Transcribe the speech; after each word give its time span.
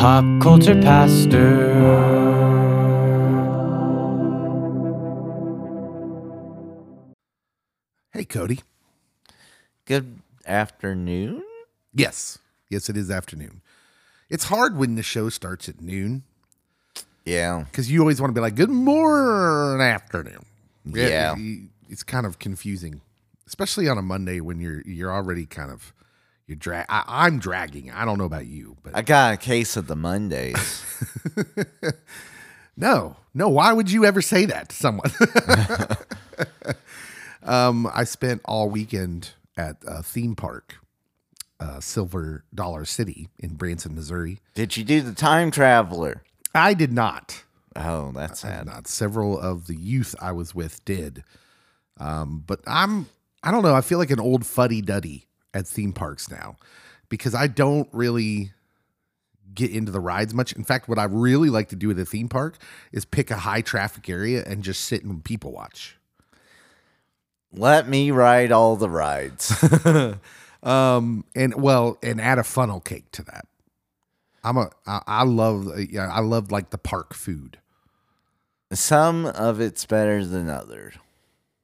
Pop 0.00 0.24
Culture 0.40 0.80
Pastor. 0.80 1.60
Hey, 8.12 8.24
Cody. 8.24 8.60
Good 9.84 10.18
afternoon. 10.46 11.42
Yes. 11.94 12.38
Yes, 12.68 12.88
it 12.88 12.96
is 12.96 13.10
afternoon. 13.10 13.60
It's 14.28 14.44
hard 14.44 14.76
when 14.76 14.94
the 14.94 15.02
show 15.02 15.28
starts 15.28 15.68
at 15.68 15.80
noon 15.80 16.22
Yeah. 17.24 17.64
because 17.70 17.90
you 17.90 18.00
always 18.00 18.20
want 18.20 18.30
to 18.30 18.34
be 18.34 18.40
like, 18.40 18.54
good 18.54 18.70
morning, 18.70 19.80
afternoon. 19.86 20.44
Yeah. 20.84 21.36
you- 21.36 21.68
It's 21.88 22.04
kind 22.04 22.24
of 22.24 22.38
confusing, 22.38 23.00
especially 23.48 23.88
on 23.88 23.98
a 23.98 24.02
Monday 24.02 24.38
when 24.40 24.60
you're 24.60 24.80
you're 24.82 25.10
already 25.12 25.44
kind 25.44 25.72
of 25.72 25.92
you're 26.50 26.56
drag. 26.56 26.84
I'm 26.88 27.38
dragging. 27.38 27.92
I 27.92 28.04
don't 28.04 28.18
know 28.18 28.24
about 28.24 28.46
you, 28.46 28.76
but 28.82 28.96
I 28.96 29.02
got 29.02 29.34
a 29.34 29.36
case 29.36 29.76
of 29.76 29.86
the 29.86 29.94
Mondays. 29.94 30.82
no, 32.76 33.16
no. 33.32 33.48
Why 33.48 33.72
would 33.72 33.88
you 33.90 34.04
ever 34.04 34.20
say 34.20 34.46
that 34.46 34.70
to 34.70 34.74
someone? 34.76 35.12
um, 37.44 37.88
I 37.94 38.02
spent 38.02 38.42
all 38.44 38.68
weekend 38.68 39.30
at 39.56 39.76
a 39.86 40.02
theme 40.02 40.34
park, 40.34 40.78
uh, 41.60 41.78
Silver 41.78 42.42
Dollar 42.52 42.84
City 42.84 43.28
in 43.38 43.54
Branson, 43.54 43.94
Missouri. 43.94 44.40
Did 44.54 44.76
you 44.76 44.82
do 44.82 45.02
the 45.02 45.14
time 45.14 45.52
traveler? 45.52 46.24
I 46.52 46.74
did 46.74 46.92
not. 46.92 47.44
Oh, 47.76 48.10
that's 48.12 48.44
I 48.44 48.48
sad. 48.48 48.66
not. 48.66 48.88
Several 48.88 49.38
of 49.38 49.68
the 49.68 49.76
youth 49.76 50.16
I 50.20 50.32
was 50.32 50.52
with 50.52 50.84
did. 50.84 51.22
Um, 51.98 52.42
but 52.44 52.60
I'm 52.66 53.06
I 53.44 53.52
don't 53.52 53.62
know, 53.62 53.74
I 53.74 53.82
feel 53.82 53.98
like 53.98 54.10
an 54.10 54.18
old 54.18 54.44
fuddy 54.44 54.82
duddy 54.82 55.26
at 55.54 55.66
theme 55.66 55.92
parks 55.92 56.30
now 56.30 56.56
because 57.08 57.34
I 57.34 57.46
don't 57.46 57.88
really 57.92 58.52
get 59.52 59.70
into 59.70 59.90
the 59.90 60.00
rides 60.00 60.32
much. 60.32 60.52
In 60.52 60.64
fact, 60.64 60.88
what 60.88 60.98
I 60.98 61.04
really 61.04 61.50
like 61.50 61.68
to 61.70 61.76
do 61.76 61.90
at 61.90 61.98
a 61.98 62.04
theme 62.04 62.28
park 62.28 62.56
is 62.92 63.04
pick 63.04 63.30
a 63.30 63.36
high 63.36 63.60
traffic 63.60 64.08
area 64.08 64.44
and 64.46 64.62
just 64.62 64.84
sit 64.84 65.02
and 65.02 65.24
people 65.24 65.52
watch. 65.52 65.96
Let 67.52 67.88
me 67.88 68.12
ride 68.12 68.52
all 68.52 68.76
the 68.76 68.88
rides. 68.88 69.52
Um, 70.62 71.24
and 71.34 71.54
well, 71.54 71.98
and 72.02 72.20
add 72.20 72.38
a 72.38 72.44
funnel 72.44 72.80
cake 72.80 73.10
to 73.12 73.22
that. 73.24 73.46
I'm 74.44 74.56
a 74.56 74.70
I, 74.86 75.02
I 75.06 75.24
love 75.24 75.68
yeah, 75.90 76.08
I 76.08 76.20
love 76.20 76.50
like 76.50 76.70
the 76.70 76.78
park 76.78 77.14
food. 77.14 77.58
Some 78.72 79.26
of 79.26 79.60
it's 79.60 79.84
better 79.86 80.24
than 80.24 80.48
others. 80.48 80.94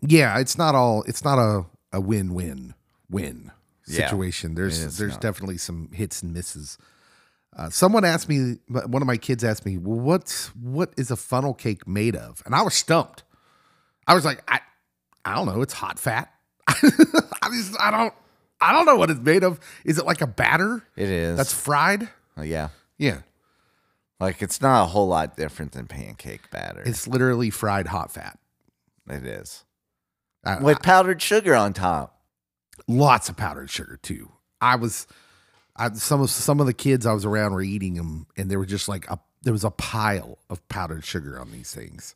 Yeah, 0.01 0.39
it's 0.39 0.59
not 0.59 0.75
all. 0.75 1.03
It's 1.07 1.25
not 1.25 1.39
a 1.39 1.67
a 1.93 2.01
win 2.01 2.35
win 2.35 2.75
win 3.09 3.53
win 3.89 3.97
Yeah, 4.01 4.09
situation. 4.09 4.55
there's 4.55 4.97
there's 4.97 5.13
not. 5.13 5.21
definitely 5.21 5.59
some 5.59 5.91
hits 5.93 6.23
and 6.23 6.33
misses. 6.33 6.79
Uh, 7.57 7.71
someone 7.71 8.05
asked 8.05 8.29
me. 8.29 8.57
One 8.69 9.01
of 9.03 9.07
my 9.07 9.17
kids 9.17 9.43
asked 9.43 9.65
me, 9.65 9.79
"Well, 9.79 9.99
what's 9.99 10.49
what 10.57 10.93
is 10.97 11.11
a 11.11 11.17
funnel 11.17 11.55
cake 11.55 11.87
made 11.89 12.15
of?" 12.17 12.43
And 12.45 12.55
I 12.55 12.63
was 12.63 12.75
stumped. 12.75 13.23
I 14.07 14.15
was 14.15 14.25
like, 14.25 14.43
"I 14.51 14.61
I 15.25 15.35
don't 15.35 15.47
know. 15.47 15.63
It's 15.63 15.73
hot 15.73 15.99
fat. 15.99 16.33
I 16.69 17.49
just 17.53 17.75
I 17.81 17.91
don't 17.91 18.13
I 18.61 18.73
don't 18.73 18.85
know 18.87 18.97
what 18.97 19.11
it's 19.11 19.21
made 19.21 19.43
of. 19.45 19.59
Is 19.85 19.99
it 19.99 20.05
like 20.05 20.21
a 20.21 20.27
batter 20.27 20.83
It 20.97 21.09
is. 21.09 21.37
that's 21.37 21.53
fried? 21.53 22.09
Oh, 22.37 22.43
yeah. 22.43 22.69
Yeah, 22.99 23.21
Like 24.21 24.41
it's 24.43 24.61
not 24.61 24.83
a 24.83 24.87
whole 24.87 25.07
lot 25.09 25.37
different 25.37 25.73
than 25.73 25.87
pancake 25.87 26.51
batter. 26.51 26.83
it's 26.85 27.07
literally 27.07 27.51
fried 27.51 27.87
hot 27.89 28.11
fat. 28.13 28.39
it 29.09 29.25
is. 29.25 29.65
I- 30.45 30.61
With 30.63 30.81
powdered 30.83 31.21
sugar 31.23 31.55
on 31.55 31.73
top. 31.75 32.16
Lots 32.87 33.29
of 33.29 33.37
powdered 33.37 33.71
sugar 33.71 33.99
too. 34.03 34.33
I 34.61 34.77
was, 34.77 35.07
I, 35.77 35.93
some 35.93 36.21
of 36.21 36.31
some 36.31 36.61
of 36.61 36.67
the 36.67 36.75
kids 36.75 37.07
I 37.07 37.13
was 37.13 37.25
around 37.25 37.53
were 37.53 37.63
eating 37.63 37.95
them, 37.95 38.27
and 38.37 38.51
there 38.51 38.59
were 38.59 38.67
just 38.67 38.89
like 38.89 39.09
a 39.11 39.19
there 39.43 39.53
was 39.53 39.65
a 39.65 39.71
pile 39.71 40.39
of 40.51 40.67
powdered 40.69 41.05
sugar 41.05 41.39
on 41.39 41.53
these 41.53 41.73
things. 41.75 42.15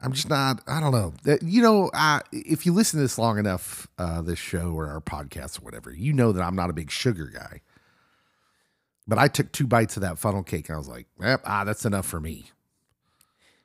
I'm 0.00 0.12
just 0.12 0.28
not. 0.28 0.60
I 0.66 0.80
don't 0.80 0.92
know. 0.92 1.12
That 1.24 1.42
you 1.42 1.62
know, 1.62 1.90
I, 1.92 2.20
if 2.32 2.66
you 2.66 2.72
listen 2.72 2.98
to 2.98 3.04
this 3.04 3.18
long 3.18 3.38
enough, 3.38 3.88
uh, 3.98 4.22
this 4.22 4.38
show 4.38 4.72
or 4.72 4.88
our 4.88 5.00
podcast 5.00 5.60
or 5.60 5.64
whatever, 5.64 5.92
you 5.92 6.12
know 6.12 6.32
that 6.32 6.42
I'm 6.42 6.54
not 6.54 6.70
a 6.70 6.74
big 6.74 6.90
sugar 6.90 7.26
guy. 7.26 7.62
But 9.08 9.18
I 9.18 9.26
took 9.26 9.50
two 9.50 9.66
bites 9.66 9.96
of 9.96 10.02
that 10.02 10.18
funnel 10.18 10.42
cake, 10.42 10.68
and 10.68 10.76
I 10.76 10.78
was 10.78 10.88
like, 10.88 11.06
yep, 11.18 11.40
ah, 11.44 11.64
that's 11.64 11.86
enough 11.86 12.06
for 12.06 12.20
me. 12.20 12.50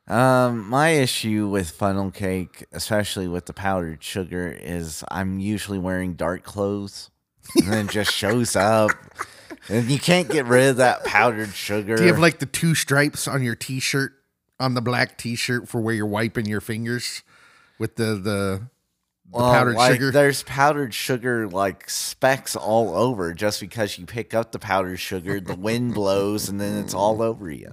Um, 0.08 0.68
my 0.69 0.90
issue 0.90 1.47
with 1.47 1.72
funnel 1.72 2.12
cake, 2.12 2.66
especially 2.74 3.28
with 3.28 3.46
the 3.46 3.53
powdered 3.53 4.03
sugar, 4.03 4.52
is 4.52 5.03
I'm 5.09 5.40
usually 5.40 5.80
wearing 5.80 6.16
dark 6.16 6.44
clothes, 6.44 7.09
and 7.56 7.72
then 7.72 7.86
it 7.86 7.91
just 7.91 8.12
shows 8.13 8.56
up, 8.56 8.92
and 9.69 9.90
you 9.90 10.00
can't 10.00 10.28
get 10.28 10.46
rid 10.46 10.72
of 10.72 10.78
that 10.78 11.06
powdered 11.06 11.53
sugar. 11.53 11.96
Do 11.96 12.03
you 12.03 12.09
have 12.09 12.19
like 12.19 12.40
the 12.40 12.46
two 12.46 12.75
stripes 12.75 13.28
on 13.30 13.44
your 13.44 13.56
t-shirt, 13.56 14.13
on 14.59 14.74
the 14.74 14.81
black 14.81 15.18
t-shirt 15.18 15.69
for 15.69 15.80
where 15.80 15.94
you're 15.94 16.06
wiping 16.06 16.47
your 16.47 16.62
fingers 16.62 17.24
with 17.80 17.96
the 17.96 18.16
the, 18.16 18.19
the 18.19 18.62
Well, 19.31 19.53
powdered 19.53 19.75
like, 19.75 19.94
sugar? 19.94 20.12
There's 20.12 20.44
powdered 20.44 20.94
sugar 20.94 21.47
like 21.47 21.90
specks 21.90 22.58
all 22.58 22.94
over. 22.94 23.34
Just 23.34 23.62
because 23.62 23.97
you 23.97 24.06
pick 24.06 24.34
up 24.34 24.52
the 24.52 24.59
powdered 24.59 24.97
sugar, 24.97 25.40
the 25.40 25.56
wind 25.56 25.94
blows, 25.94 26.50
and 26.50 26.59
then 26.59 26.84
it's 26.84 26.94
all 26.94 27.22
over 27.22 27.50
you. 27.50 27.72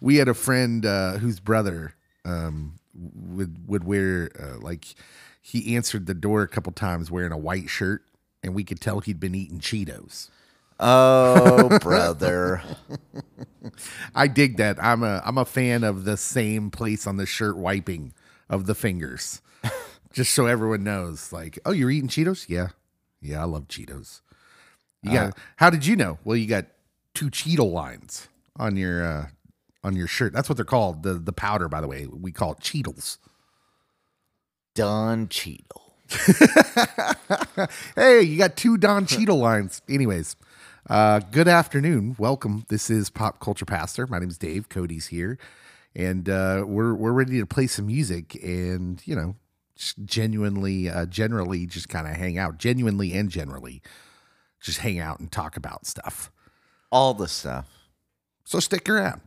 We 0.00 0.16
had 0.16 0.28
a 0.28 0.34
friend 0.34 0.84
uh, 0.84 1.18
whose 1.18 1.40
brother 1.40 1.94
um, 2.24 2.78
would 2.94 3.68
would 3.68 3.84
wear 3.84 4.30
uh, 4.38 4.58
like 4.58 4.86
he 5.40 5.76
answered 5.76 6.06
the 6.06 6.14
door 6.14 6.42
a 6.42 6.48
couple 6.48 6.72
times 6.72 7.10
wearing 7.10 7.32
a 7.32 7.38
white 7.38 7.68
shirt, 7.68 8.02
and 8.42 8.54
we 8.54 8.64
could 8.64 8.80
tell 8.80 9.00
he'd 9.00 9.20
been 9.20 9.34
eating 9.34 9.60
Cheetos. 9.60 10.28
Oh, 10.78 11.78
brother. 11.82 12.62
I 14.14 14.26
dig 14.26 14.56
that. 14.56 14.82
I'm 14.82 15.02
a 15.02 15.22
I'm 15.24 15.38
a 15.38 15.44
fan 15.44 15.84
of 15.84 16.04
the 16.04 16.16
same 16.16 16.70
place 16.70 17.06
on 17.06 17.16
the 17.16 17.26
shirt 17.26 17.56
wiping 17.56 18.12
of 18.48 18.66
the 18.66 18.74
fingers, 18.74 19.40
just 20.12 20.32
so 20.34 20.46
everyone 20.46 20.84
knows. 20.84 21.32
Like, 21.32 21.58
oh, 21.64 21.72
you're 21.72 21.90
eating 21.90 22.08
Cheetos? 22.08 22.48
Yeah, 22.48 22.68
yeah, 23.20 23.40
I 23.40 23.44
love 23.44 23.68
Cheetos. 23.68 24.20
You 25.02 25.12
got? 25.12 25.38
how 25.56 25.70
did 25.70 25.86
you 25.86 25.94
know? 25.94 26.18
Well, 26.24 26.36
you 26.36 26.46
got 26.46 26.66
two 27.14 27.30
Cheeto 27.30 27.70
lines 27.70 28.28
on 28.56 28.76
your 28.76 29.04
uh, 29.04 29.26
on 29.86 29.94
your 29.94 30.08
shirt. 30.08 30.32
That's 30.32 30.48
what 30.48 30.56
they're 30.56 30.64
called. 30.64 31.04
The 31.04 31.14
the 31.14 31.32
powder, 31.32 31.68
by 31.68 31.80
the 31.80 31.88
way, 31.88 32.06
we 32.06 32.32
call 32.32 32.52
it 32.52 32.58
Cheetle. 32.58 33.18
Don 34.74 35.28
Cheadle. 35.28 35.94
hey, 37.96 38.20
you 38.20 38.36
got 38.36 38.56
two 38.56 38.76
Don 38.76 39.06
Cheadle 39.06 39.38
lines. 39.38 39.80
Anyways, 39.88 40.36
uh, 40.90 41.20
good 41.30 41.48
afternoon. 41.48 42.16
Welcome. 42.18 42.66
This 42.68 42.90
is 42.90 43.08
Pop 43.10 43.38
Culture 43.40 43.64
Pastor. 43.64 44.06
My 44.08 44.18
name's 44.18 44.38
Dave. 44.38 44.68
Cody's 44.68 45.06
here, 45.06 45.38
and 45.94 46.28
uh, 46.28 46.64
we're 46.66 46.92
we're 46.92 47.12
ready 47.12 47.38
to 47.38 47.46
play 47.46 47.68
some 47.68 47.86
music 47.86 48.34
and 48.42 49.00
you 49.06 49.14
know, 49.14 49.36
just 49.76 50.04
genuinely, 50.04 50.90
uh, 50.90 51.06
generally, 51.06 51.64
just 51.64 51.88
kind 51.88 52.08
of 52.08 52.16
hang 52.16 52.38
out. 52.38 52.58
Genuinely 52.58 53.14
and 53.14 53.30
generally, 53.30 53.82
just 54.60 54.78
hang 54.78 54.98
out 54.98 55.20
and 55.20 55.30
talk 55.30 55.56
about 55.56 55.86
stuff. 55.86 56.32
All 56.90 57.14
the 57.14 57.28
stuff. 57.28 57.68
So 58.44 58.58
stick 58.60 58.88
around. 58.88 59.22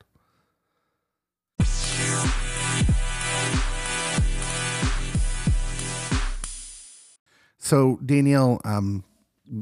So 7.57 7.99
Danielle, 8.05 8.61
um, 8.63 9.03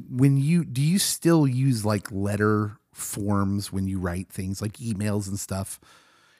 when 0.09 0.37
you 0.37 0.65
do 0.65 0.81
you 0.81 0.99
still 0.99 1.47
use 1.47 1.85
like 1.85 2.11
letter 2.11 2.77
forms 2.93 3.71
when 3.71 3.87
you 3.87 3.99
write 3.99 4.29
things 4.29 4.61
like 4.61 4.73
emails 4.73 5.27
and 5.27 5.39
stuff? 5.39 5.79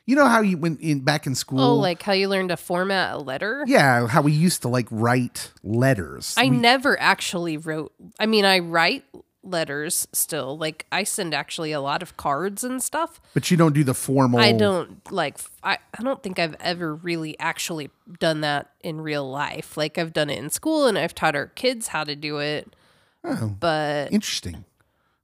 You 0.05 0.15
know 0.15 0.27
how 0.27 0.39
you 0.41 0.57
when 0.57 0.77
in 0.77 1.01
back 1.01 1.27
in 1.27 1.35
school, 1.35 1.59
Oh, 1.59 1.75
like 1.75 2.01
how 2.01 2.13
you 2.13 2.29
learned 2.29 2.49
to 2.49 2.57
format 2.57 3.13
a 3.15 3.17
letter? 3.17 3.63
yeah, 3.67 4.07
how 4.07 4.21
we 4.21 4.31
used 4.31 4.61
to 4.61 4.67
like 4.69 4.87
write 4.91 5.51
letters. 5.63 6.35
I 6.37 6.43
We- 6.45 6.57
never 6.57 6.97
actually 6.99 7.57
wrote. 7.57 7.91
I 8.19 8.25
mean, 8.25 8.45
I 8.45 8.59
write 8.59 9.03
letters 9.47 10.07
still. 10.11 10.57
Like 10.57 10.85
I 10.91 11.03
send 11.03 11.33
actually 11.33 11.71
a 11.71 11.81
lot 11.81 12.01
of 12.03 12.17
cards 12.17 12.63
and 12.63 12.81
stuff. 12.83 13.19
but 13.33 13.49
you 13.49 13.57
don't 13.57 13.73
do 13.73 13.83
the 13.83 13.93
formal. 13.93 14.39
I 14.39 14.51
don't 14.51 15.11
like. 15.11 15.37
I 15.63 15.77
I 15.97 16.03
don't 16.03 16.21
think 16.21 16.37
I've 16.39 16.55
ever 16.59 16.93
really 16.95 17.37
actually 17.39 17.89
done 18.19 18.41
that 18.41 18.69
in 18.81 19.01
real 19.01 19.29
life. 19.29 19.77
Like 19.77 19.97
I've 19.97 20.13
done 20.13 20.29
it 20.29 20.37
in 20.37 20.49
school 20.49 20.85
and 20.87 20.97
I've 20.97 21.15
taught 21.15 21.35
our 21.35 21.47
kids 21.47 21.87
how 21.87 22.03
to 22.03 22.15
do 22.15 22.39
it. 22.39 22.75
Oh, 23.23 23.55
But 23.59 24.11
interesting. 24.11 24.65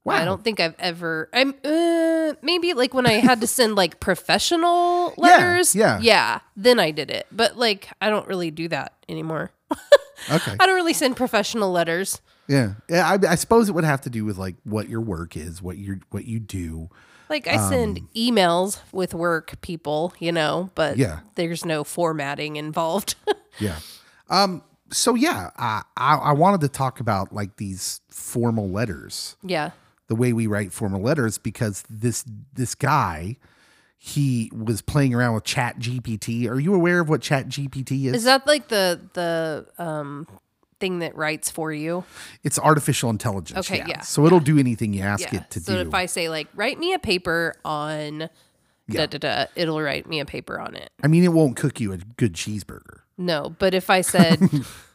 Wow. 0.05 0.15
I 0.15 0.25
don't 0.25 0.43
think 0.43 0.59
I've 0.59 0.75
ever. 0.79 1.29
I'm 1.31 1.53
uh, 1.63 2.33
maybe 2.41 2.73
like 2.73 2.93
when 2.93 3.05
I 3.05 3.13
had 3.13 3.39
to 3.39 3.47
send 3.47 3.75
like 3.75 4.01
professional 4.01 5.13
letters. 5.17 5.73
Yeah, 5.75 5.99
yeah. 5.99 6.01
yeah. 6.01 6.39
Then 6.57 6.77
I 6.77 6.91
did 6.91 7.09
it, 7.09 7.25
but 7.31 7.57
like 7.57 7.87
I 8.01 8.09
don't 8.09 8.27
really 8.27 8.51
do 8.51 8.67
that 8.67 8.93
anymore. 9.07 9.51
Okay. 10.31 10.55
I 10.59 10.65
don't 10.65 10.75
really 10.75 10.93
send 10.93 11.15
professional 11.15 11.71
letters. 11.71 12.21
Yeah, 12.47 12.73
yeah. 12.89 13.07
I, 13.09 13.31
I 13.31 13.35
suppose 13.35 13.69
it 13.69 13.71
would 13.73 13.83
have 13.85 14.01
to 14.01 14.09
do 14.09 14.25
with 14.25 14.37
like 14.37 14.55
what 14.63 14.89
your 14.89 15.01
work 15.01 15.37
is, 15.37 15.61
what 15.61 15.77
you 15.77 16.01
what 16.11 16.25
you 16.25 16.39
do. 16.39 16.89
Like 17.29 17.47
I 17.47 17.57
send 17.69 17.99
Um, 17.99 18.09
emails 18.15 18.79
with 18.91 19.13
work 19.13 19.59
people, 19.61 20.13
you 20.19 20.31
know, 20.31 20.69
but 20.75 20.97
Yeah. 20.97 21.21
there's 21.35 21.63
no 21.65 21.83
formatting 21.83 22.57
involved. 22.57 23.15
Yeah. 23.59 23.79
Um. 24.29 24.63
So 24.91 25.13
yeah, 25.15 25.51
I, 25.57 25.83
I 25.95 26.15
I 26.15 26.31
wanted 26.33 26.61
to 26.61 26.67
talk 26.67 26.99
about 26.99 27.31
like 27.33 27.57
these 27.57 28.01
formal 28.09 28.67
letters 28.69 29.35
yeah. 29.43 29.71
the 30.07 30.15
way 30.15 30.33
we 30.33 30.47
write 30.47 30.73
formal 30.73 31.01
letters 31.01 31.37
because 31.37 31.83
this 31.89 32.25
this 32.53 32.73
guy 32.75 33.37
he 34.05 34.51
was 34.53 34.81
playing 34.81 35.13
around 35.15 35.33
with 35.33 35.45
chat 35.45 35.79
gpt 35.79 36.49
are 36.49 36.59
you 36.59 36.73
aware 36.75 36.99
of 36.99 37.07
what 37.07 37.21
chat 37.21 37.47
gpt 37.47 38.07
is, 38.07 38.15
Is 38.15 38.23
that 38.25 38.45
like 38.45 38.67
the 38.67 38.99
the 39.13 39.65
um 39.77 40.27
thing 40.81 40.99
that 40.99 41.15
writes 41.15 41.49
for 41.49 41.71
you? 41.71 42.03
it's 42.43 42.59
artificial 42.59 43.09
intelligence 43.09 43.65
Okay, 43.71 43.81
yeah, 43.87 44.01
so 44.01 44.25
it'll 44.25 44.41
do 44.41 44.59
anything 44.59 44.93
you 44.93 45.03
ask 45.03 45.31
Yeah. 45.31 45.39
it 45.39 45.51
to 45.51 45.59
do. 45.59 45.65
so 45.65 45.77
if 45.79 45.93
I 45.93 46.07
say 46.07 46.27
like 46.27 46.49
write 46.53 46.77
me 46.77 46.91
a 46.93 46.99
paper 46.99 47.55
on 47.63 48.27
Yeah. 48.89 49.05
da 49.05 49.05
da 49.05 49.17
da, 49.19 49.45
it'll 49.55 49.81
write 49.81 50.05
me 50.09 50.19
a 50.19 50.25
paper 50.25 50.59
on 50.59 50.75
it. 50.75 50.89
i 51.01 51.07
mean 51.07 51.23
it 51.23 51.31
won't 51.31 51.55
cook 51.55 51.79
you 51.79 51.93
a 51.93 51.97
good 52.17 52.33
cheeseburger 52.33 52.99
No, 53.17 53.55
but 53.57 53.73
if 53.73 53.89
I 53.89 54.01
said 54.01 54.37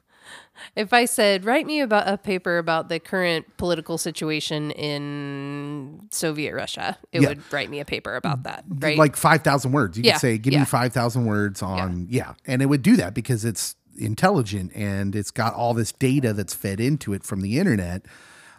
if 0.76 0.92
I 0.92 1.04
said 1.04 1.44
write 1.44 1.66
me 1.66 1.80
about 1.80 2.08
a 2.08 2.16
paper 2.18 2.58
about 2.58 2.88
the 2.88 2.98
current 3.00 3.56
political 3.56 3.98
situation 3.98 4.70
in 4.72 6.08
Soviet 6.10 6.54
Russia, 6.54 6.98
it 7.12 7.22
Yeah. 7.22 7.28
would 7.30 7.52
write 7.52 7.70
me 7.70 7.80
a 7.80 7.84
paper 7.84 8.14
about 8.16 8.42
that, 8.44 8.64
right? 8.68 8.98
like 8.98 9.16
5000 9.16 9.72
words 9.72 9.96
you 9.98 10.04
Yeah, 10.04 10.12
could 10.14 10.20
say 10.20 10.38
give 10.38 10.52
yeah. 10.52 10.60
me 10.60 10.64
5000 10.66 11.24
words 11.26 11.62
on 11.62 12.06
yeah. 12.10 12.34
and 12.46 12.62
it 12.62 12.66
would 12.66 12.82
do 12.82 12.96
that 12.96 13.14
because 13.14 13.44
it's 13.44 13.76
intelligent 13.96 14.70
and 14.76 15.16
it's 15.16 15.30
got 15.30 15.54
all 15.54 15.74
this 15.74 15.90
data 15.92 16.32
that's 16.32 16.54
fed 16.54 16.78
into 16.80 17.12
it 17.12 17.24
from 17.24 17.40
the 17.40 17.58
internet 17.58 18.02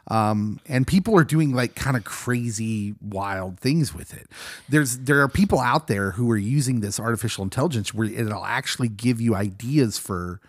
um, 0.07 0.59
and 0.67 0.87
people 0.87 1.15
are 1.17 1.23
doing 1.23 1.53
like 1.53 1.75
kind 1.75 1.95
of 1.95 2.03
crazy 2.03 2.95
wild 3.01 3.59
things 3.59 3.93
with 3.93 4.13
it 4.13 4.27
there's 4.67 4.97
there 4.99 5.21
are 5.21 5.29
people 5.29 5.59
out 5.59 5.87
there 5.87 6.11
who 6.11 6.29
are 6.31 6.37
using 6.37 6.81
this 6.81 6.99
artificial 6.99 7.43
intelligence 7.43 7.93
where 7.93 8.07
it'll 8.07 8.43
actually 8.45 8.89
give 8.89 9.21
you 9.21 9.33
ideas 9.35 9.97
for 9.97 10.41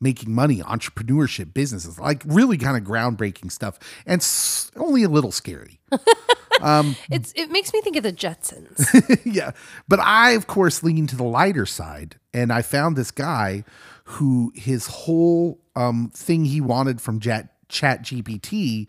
making 0.00 0.34
money 0.34 0.58
entrepreneurship 0.58 1.54
businesses 1.54 1.98
like 1.98 2.22
really 2.26 2.58
kind 2.58 2.76
of 2.76 2.82
groundbreaking 2.82 3.50
stuff 3.50 3.78
and 4.06 4.20
s- 4.20 4.70
only 4.76 5.02
a 5.02 5.08
little 5.08 5.32
scary 5.32 5.80
it's 7.10 7.32
it 7.36 7.50
makes 7.50 7.72
me 7.72 7.80
think 7.80 7.96
of 7.96 8.02
the 8.02 8.12
Jetsons. 8.12 9.20
yeah. 9.24 9.52
But 9.88 10.00
I, 10.00 10.30
of 10.30 10.46
course, 10.46 10.82
lean 10.82 11.06
to 11.08 11.16
the 11.16 11.24
lighter 11.24 11.66
side. 11.66 12.16
And 12.32 12.52
I 12.52 12.62
found 12.62 12.96
this 12.96 13.10
guy 13.10 13.64
who 14.04 14.52
his 14.54 14.86
whole 14.86 15.58
um, 15.74 16.10
thing 16.14 16.44
he 16.44 16.60
wanted 16.60 17.00
from 17.00 17.20
Chat, 17.20 17.52
Chat 17.68 18.02
GPT 18.02 18.88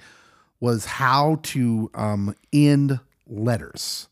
was 0.60 0.86
how 0.86 1.40
to 1.44 1.92
um, 1.94 2.36
end 2.54 3.00
letters. 3.28 4.08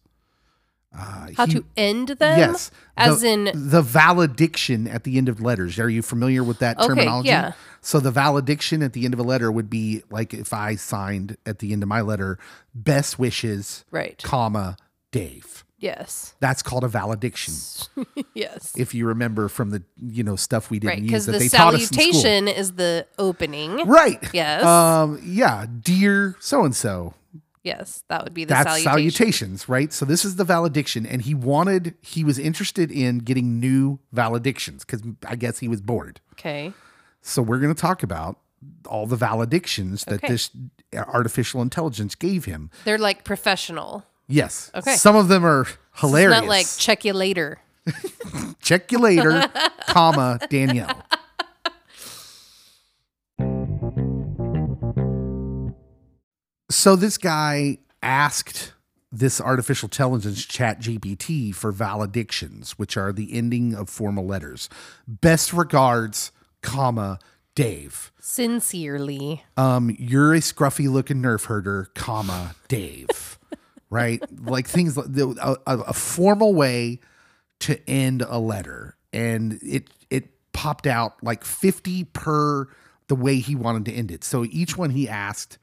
How 0.96 1.46
to 1.46 1.66
end 1.76 2.10
them? 2.10 2.38
Yes. 2.40 2.72
As 2.98 3.22
the, 3.22 3.30
in 3.30 3.52
the 3.54 3.82
valediction 3.82 4.88
at 4.88 5.04
the 5.04 5.18
end 5.18 5.28
of 5.30 5.42
letters. 5.42 5.78
Are 5.80 5.90
you 5.90 6.02
familiar 6.02 6.44
with 6.44 6.60
that 6.60 6.78
Okay, 6.78 6.88
terminology? 6.88 7.30
yeah. 7.30 7.52
So 7.82 8.00
the 8.00 8.12
valediction 8.12 8.82
at 8.82 8.94
the 8.94 9.06
end 9.06 9.14
of 9.14 9.20
a 9.20 9.24
letter 9.24 9.52
would 9.52 9.70
be 9.70 10.04
like 10.10 10.34
if 10.34 10.54
I 10.54 10.76
signed 10.76 11.38
at 11.46 11.60
the 11.60 11.74
end 11.74 11.84
of 11.84 11.90
my 11.90 12.02
letter, 12.02 12.40
best 12.74 13.20
wishes, 13.20 13.86
Right. 13.92 14.22
comma, 14.24 14.78
Dave. 15.12 15.64
Yes. 15.78 16.34
That's 16.40 16.64
called 16.64 16.84
a 16.84 16.88
valediction. 16.88 17.54
Yes. 18.34 18.74
if 18.78 18.94
you 18.94 19.06
remember 19.08 19.48
from 19.50 19.70
the 19.70 19.84
you 19.98 20.24
know 20.24 20.36
stuff 20.36 20.70
we 20.70 20.80
didn't 20.80 21.02
Right, 21.04 21.04
use 21.12 21.26
that 21.26 21.34
the 21.34 21.38
they 21.40 21.48
taught 21.48 21.74
us 21.74 21.82
in 21.82 21.88
school. 21.88 22.14
salutation 22.14 22.48
is 22.48 22.74
the 22.74 23.06
opening. 23.20 23.86
Right. 23.88 24.22
Yes. 24.34 24.64
Um. 24.64 25.20
Yeah. 25.24 25.66
Dear 25.82 26.36
so 26.40 26.64
and 26.66 26.76
so. 26.76 27.14
Yes, 27.66 28.04
that 28.10 28.24
would 28.24 28.34
be 28.34 28.46
the 28.46 28.50
That's 28.54 28.84
salutation. 28.84 29.12
salutations, 29.12 29.68
right? 29.68 29.92
So 29.92 30.06
this 30.06 30.24
is 30.24 30.36
the 30.36 30.44
valediction, 30.44 31.06
and 31.06 31.24
he 31.24 31.34
wanted. 31.34 31.96
He 32.02 32.24
was 32.24 32.38
interested 32.40 32.92
in 32.92 33.18
getting 33.20 33.60
new 33.60 34.00
valedictions 34.14 34.86
because 34.86 35.02
I 35.28 35.36
guess 35.36 35.58
he 35.60 35.68
was 35.68 35.82
bored. 35.82 36.22
Okay. 36.34 36.72
So 37.22 37.42
we're 37.42 37.58
going 37.60 37.74
to 37.74 37.82
talk 37.82 38.04
about 38.04 38.38
all 38.88 39.08
the 39.08 39.16
valedictions 39.16 40.06
that 40.06 40.24
Okay. 40.24 40.28
this 40.28 40.52
artificial 40.96 41.62
intelligence 41.64 42.14
gave 42.14 42.46
him. 42.46 42.70
They're 42.84 43.00
like 43.00 43.24
professional. 43.24 44.06
Yes. 44.28 44.70
Okay. 44.76 44.96
Some 44.96 45.16
of 45.16 45.28
them 45.28 45.44
are 45.44 45.66
hilarious. 45.96 46.38
It's 46.38 46.42
not 46.44 46.50
like 46.50 46.68
check 46.78 47.04
you 47.04 47.14
later. 47.14 47.58
Check 48.62 48.92
you 48.92 48.98
later, 48.98 49.46
comma 49.88 50.40
Danielle. 50.50 51.05
So 56.76 56.98
this 56.98 57.18
guy 57.18 57.78
asked 58.04 58.74
this 59.10 59.40
artificial 59.40 59.88
intelligence 59.88 60.44
chat 60.44 60.82
GPT 60.82 61.56
for 61.56 61.72
valedictions, 61.72 62.74
which 62.74 62.98
are 62.98 63.14
the 63.14 63.34
ending 63.34 63.74
of 63.74 63.90
formal 63.90 64.26
letters. 64.26 64.68
Best 65.08 65.54
regards, 65.54 66.34
comma, 66.62 67.20
Dave. 67.56 68.12
Sincerely. 68.20 69.46
Um, 69.56 69.96
you're 69.98 70.34
a 70.34 70.40
scruffy 70.40 70.92
looking 70.92 71.22
nerf 71.22 71.46
herder, 71.46 71.88
comma, 71.96 72.56
Dave. 72.68 73.40
right? 73.90 74.22
Like 74.44 74.68
things 74.68 74.98
like 74.98 75.08
a, 75.18 75.56
a, 75.66 75.78
a 75.78 75.94
formal 75.94 76.54
way 76.54 77.00
to 77.62 77.90
end 77.90 78.22
a 78.22 78.38
letter. 78.38 78.98
And 79.14 79.60
it 79.64 79.90
it 80.10 80.52
popped 80.52 80.88
out 80.88 81.24
like 81.24 81.46
50 81.46 82.04
per 82.04 82.68
the 83.08 83.16
way 83.16 83.38
he 83.38 83.56
wanted 83.56 83.86
to 83.86 83.94
end 83.94 84.12
it. 84.12 84.26
So 84.26 84.44
each 84.44 84.78
one 84.78 84.90
he 84.90 85.08
asked, 85.08 85.58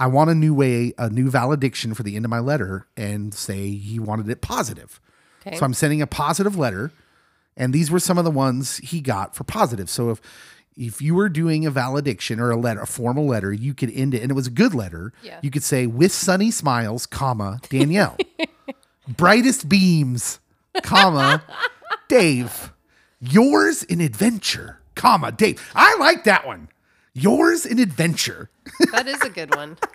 I 0.00 0.06
want 0.06 0.30
a 0.30 0.34
new 0.34 0.54
way, 0.54 0.94
a 0.96 1.10
new 1.10 1.30
valediction 1.30 1.92
for 1.92 2.02
the 2.02 2.16
end 2.16 2.24
of 2.24 2.30
my 2.30 2.38
letter, 2.38 2.86
and 2.96 3.34
say 3.34 3.72
he 3.72 4.00
wanted 4.00 4.30
it 4.30 4.40
positive. 4.40 4.98
Okay. 5.46 5.56
So 5.56 5.64
I'm 5.64 5.74
sending 5.74 6.00
a 6.00 6.06
positive 6.06 6.56
letter, 6.56 6.90
and 7.54 7.74
these 7.74 7.90
were 7.90 8.00
some 8.00 8.16
of 8.16 8.24
the 8.24 8.30
ones 8.30 8.78
he 8.78 9.02
got 9.02 9.36
for 9.36 9.44
positive. 9.44 9.90
So 9.90 10.08
if 10.10 10.20
if 10.74 11.02
you 11.02 11.14
were 11.14 11.28
doing 11.28 11.66
a 11.66 11.70
valediction 11.70 12.40
or 12.40 12.50
a 12.50 12.56
letter, 12.56 12.80
a 12.80 12.86
formal 12.86 13.26
letter, 13.26 13.52
you 13.52 13.74
could 13.74 13.90
end 13.92 14.14
it, 14.14 14.22
and 14.22 14.30
it 14.30 14.34
was 14.34 14.46
a 14.46 14.50
good 14.50 14.72
letter. 14.74 15.12
Yeah. 15.22 15.38
You 15.42 15.50
could 15.50 15.62
say 15.62 15.86
with 15.86 16.12
sunny 16.12 16.50
smiles, 16.50 17.04
comma 17.04 17.60
Danielle, 17.68 18.16
brightest 19.08 19.68
beams, 19.68 20.40
comma 20.82 21.42
Dave, 22.08 22.72
yours 23.20 23.82
in 23.82 24.00
adventure, 24.00 24.80
comma 24.94 25.30
Dave. 25.30 25.70
I 25.74 25.96
like 25.98 26.24
that 26.24 26.46
one. 26.46 26.68
Yours 27.12 27.66
in 27.66 27.78
adventure. 27.78 28.50
That 28.92 29.06
is 29.08 29.20
a 29.22 29.30
good 29.30 29.54
one. 29.54 29.76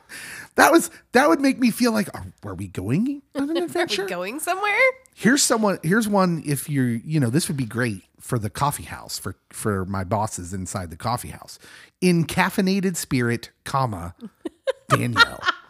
That 0.56 0.72
was 0.72 0.90
that 1.12 1.28
would 1.28 1.42
make 1.42 1.60
me 1.60 1.70
feel 1.70 1.92
like, 1.92 2.08
are, 2.16 2.28
are 2.46 2.54
we 2.56 2.70
going 2.70 3.22
on 3.36 3.50
an 3.50 3.58
Are 3.62 3.64
adventure? 3.66 4.04
we 4.06 4.10
going 4.10 4.40
somewhere? 4.40 4.80
Here's 5.14 5.44
someone. 5.44 5.80
Here's 5.84 6.08
one. 6.08 6.42
If 6.46 6.70
you're, 6.70 6.88
you 6.88 7.20
know, 7.20 7.30
this 7.30 7.50
would 7.50 7.58
be 7.58 7.66
great 7.66 8.04
for 8.22 8.40
the 8.40 8.50
coffee 8.50 8.84
house 8.84 9.20
for 9.20 9.36
for 9.50 9.84
my 9.84 10.06
bosses 10.06 10.54
inside 10.54 10.92
the 10.92 10.96
coffee 10.96 11.28
house. 11.28 11.60
In 12.00 12.24
caffeinated 12.26 12.96
spirit, 12.96 13.50
comma 13.66 14.16
Danielle. 14.88 15.42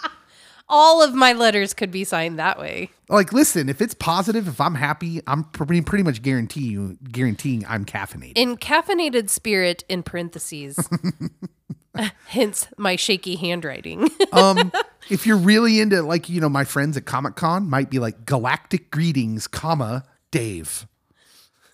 All 0.68 1.04
of 1.04 1.14
my 1.14 1.34
letters 1.34 1.74
could 1.74 1.92
be 1.92 2.04
signed 2.04 2.40
that 2.40 2.60
way. 2.60 2.90
like, 3.10 3.32
listen, 3.32 3.70
if 3.70 3.82
it's 3.82 3.94
positive, 3.94 4.48
if 4.48 4.60
I'm 4.60 4.76
happy, 4.76 5.22
I'm 5.28 5.44
pretty 5.44 5.82
pretty 5.82 6.04
much 6.04 6.22
guarantee 6.22 6.68
you 6.68 6.98
guaranteeing 7.12 7.66
I'm 7.68 7.86
caffeinated. 7.86 8.34
In 8.36 8.58
caffeinated 8.58 9.30
spirit, 9.30 9.84
in 9.88 10.02
parentheses. 10.02 10.80
Hence 12.28 12.68
my 12.78 12.96
shaky 12.96 13.36
handwriting. 13.36 14.10
um, 14.34 14.72
if 15.10 15.26
you're 15.26 15.38
really 15.38 15.80
into 15.80 16.02
like, 16.02 16.30
you 16.30 16.42
know, 16.42 16.50
my 16.50 16.64
friends 16.64 16.98
at 16.98 17.06
Comic 17.06 17.36
Con 17.36 17.70
might 17.70 17.90
be 17.90 18.00
like 18.00 18.26
galactic 18.26 18.92
greetings, 18.92 19.48
comma 19.48 20.04
Dave. 20.32 20.88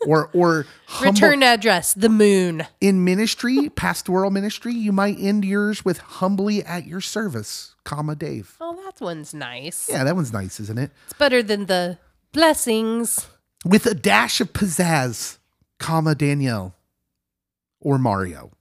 Or 0.07 0.29
or 0.33 0.65
humble- 0.87 1.11
Return 1.13 1.43
address, 1.43 1.93
the 1.93 2.09
moon. 2.09 2.65
in 2.79 3.03
ministry, 3.03 3.69
pastoral 3.69 4.31
ministry, 4.31 4.73
you 4.73 4.91
might 4.91 5.17
end 5.19 5.45
yours 5.45 5.85
with 5.85 5.99
humbly 5.99 6.63
at 6.63 6.87
your 6.87 7.01
service, 7.01 7.75
comma 7.83 8.15
Dave. 8.15 8.55
Oh, 8.59 8.75
that 8.85 8.99
one's 8.99 9.33
nice. 9.33 9.87
Yeah, 9.89 10.03
that 10.03 10.15
one's 10.15 10.33
nice, 10.33 10.59
isn't 10.59 10.79
it? 10.79 10.89
It's 11.05 11.13
better 11.13 11.43
than 11.43 11.67
the 11.67 11.99
blessings. 12.31 13.27
With 13.63 13.85
a 13.85 13.93
dash 13.93 14.41
of 14.41 14.53
pizzazz, 14.53 15.37
comma 15.77 16.15
Danielle 16.15 16.73
or 17.79 17.99
Mario. 17.99 18.51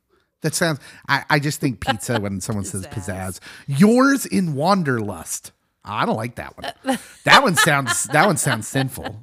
That 0.42 0.54
sounds 0.54 0.78
I, 1.08 1.24
I 1.30 1.38
just 1.38 1.58
think 1.60 1.80
pizza 1.80 2.20
when 2.20 2.40
someone 2.46 2.64
says 2.66 2.86
pizzazz. 2.86 3.40
Yours 3.66 4.26
in 4.26 4.54
wanderlust. 4.54 5.52
Ah, 5.86 6.02
I 6.02 6.06
don't 6.06 6.16
like 6.16 6.34
that 6.34 6.54
one. 6.58 6.98
That 7.24 7.42
one 7.42 7.56
sounds 7.56 8.04
that 8.04 8.26
one 8.26 8.36
sounds 8.36 8.68
sinful. 8.68 9.22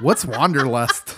What's 0.00 0.24
wanderlust? 0.24 1.17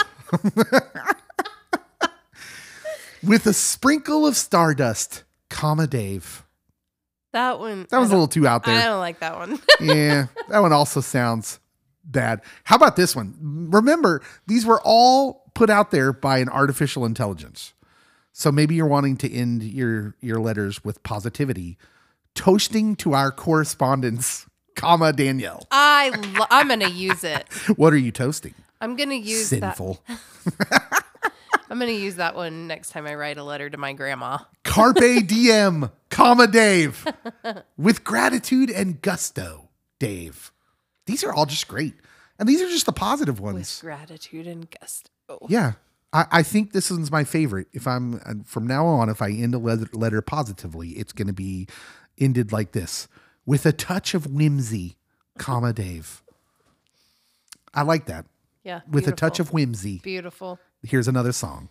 With 3.23 3.47
a 3.47 3.53
sprinkle 3.53 4.27
of 4.27 4.35
stardust, 4.37 5.25
comma 5.51 5.87
Dave. 5.87 6.45
That 7.33 7.59
one. 7.61 7.87
That 7.91 7.99
was 7.99 8.09
a 8.09 8.13
little 8.13 8.29
too 8.29 8.47
out 8.47 8.65
don't- 8.65 8.75
I 8.77 8.85
don't 8.85 8.99
like 8.99 9.21
that 9.21 9.37
one. 9.37 9.61
yeah, 9.81 10.27
that 10.49 10.61
one 10.61 10.73
also 10.73 11.01
sounds 11.01 11.61
bad. 12.03 12.41
How 12.65 12.77
about 12.77 12.97
this 12.97 13.15
one? 13.15 13.69
Remember, 13.71 14.23
these 14.47 14.65
were 14.65 14.81
all 14.83 15.51
put 15.55 15.69
out 15.69 15.91
there 15.91 16.13
by 16.15 16.39
an 16.39 16.49
artificial 16.49 17.05
intelligence. 17.05 17.75
So 18.33 18.51
maybe 18.51 18.75
you're 18.75 18.87
wanting 18.87 19.17
to 19.19 19.31
end 19.31 19.63
your 19.63 20.17
your 20.21 20.41
letters 20.41 20.83
with 20.83 21.03
positivity. 21.03 21.77
Toasting 22.35 22.97
to 22.97 23.13
our 23.13 23.31
correspondence, 23.31 24.47
comma 24.77 25.13
Danielle. 25.13 25.67
I 25.71 26.09
lo- 26.39 26.47
I'm 26.51 26.69
gonna 26.69 26.89
use 26.89 27.23
it. 27.23 27.47
What 27.77 27.93
are 27.93 27.99
you 27.99 28.13
toasting? 28.13 28.55
I'm 28.81 28.97
gonna 28.97 29.15
use 29.15 29.49
Sinful. 29.49 30.01
that. 30.09 31.05
I'm 31.71 31.79
gonna 31.79 31.93
use 31.93 32.17
that 32.17 32.35
one 32.35 32.67
next 32.67 32.91
time 32.91 33.07
I 33.07 33.15
write 33.15 33.39
a 33.39 33.45
letter 33.45 33.71
to 33.71 33.77
my 33.77 33.93
grandma. 33.93 34.39
Carpe 34.65 34.99
diem, 35.27 35.91
comma 36.09 36.47
Dave. 36.47 37.07
With 37.77 38.05
gratitude 38.05 38.71
and 38.71 39.01
gusto, 39.03 39.69
Dave. 39.99 40.51
These 41.07 41.23
are 41.25 41.33
all 41.33 41.47
just 41.47 41.69
great. 41.69 41.95
And 42.39 42.49
these 42.49 42.63
are 42.63 42.69
just 42.69 42.87
the 42.87 42.93
positive 42.93 43.39
With 43.41 43.55
ones. 43.55 43.81
gratitude 43.81 44.47
and 44.47 44.67
gusto. 44.81 45.11
Yeah. 45.49 45.73
I, 46.13 46.27
I 46.33 46.43
think 46.43 46.73
this 46.73 46.91
one's 46.91 47.11
my 47.11 47.23
favorite. 47.23 47.69
If 47.73 47.87
I'm 47.87 48.15
uh, 48.25 48.35
from 48.45 48.67
now 48.67 48.87
on, 48.87 49.09
if 49.09 49.21
I 49.23 49.31
end 49.31 49.55
a 49.55 49.59
letter, 49.59 49.87
letter 49.93 50.23
positively, 50.23 50.91
it's 50.91 51.13
going 51.13 51.29
to 51.29 51.33
be 51.35 51.69
ended 52.19 52.51
like 52.51 52.73
this 52.73 53.07
with 53.47 53.65
a 53.67 53.73
touch 53.73 54.15
of 54.15 54.27
whimsy, 54.27 54.97
comma 55.39 55.73
Dave. 55.73 56.23
I 57.75 57.83
like 57.83 58.07
that. 58.07 58.25
Yeah. 58.63 58.81
With 58.89 59.09
a 59.09 59.13
touch 59.13 59.41
of 59.41 59.53
whimsy. 59.53 60.01
beautiful. 60.03 60.59
Here's 60.83 61.09
another 61.09 61.33
song. 61.33 61.69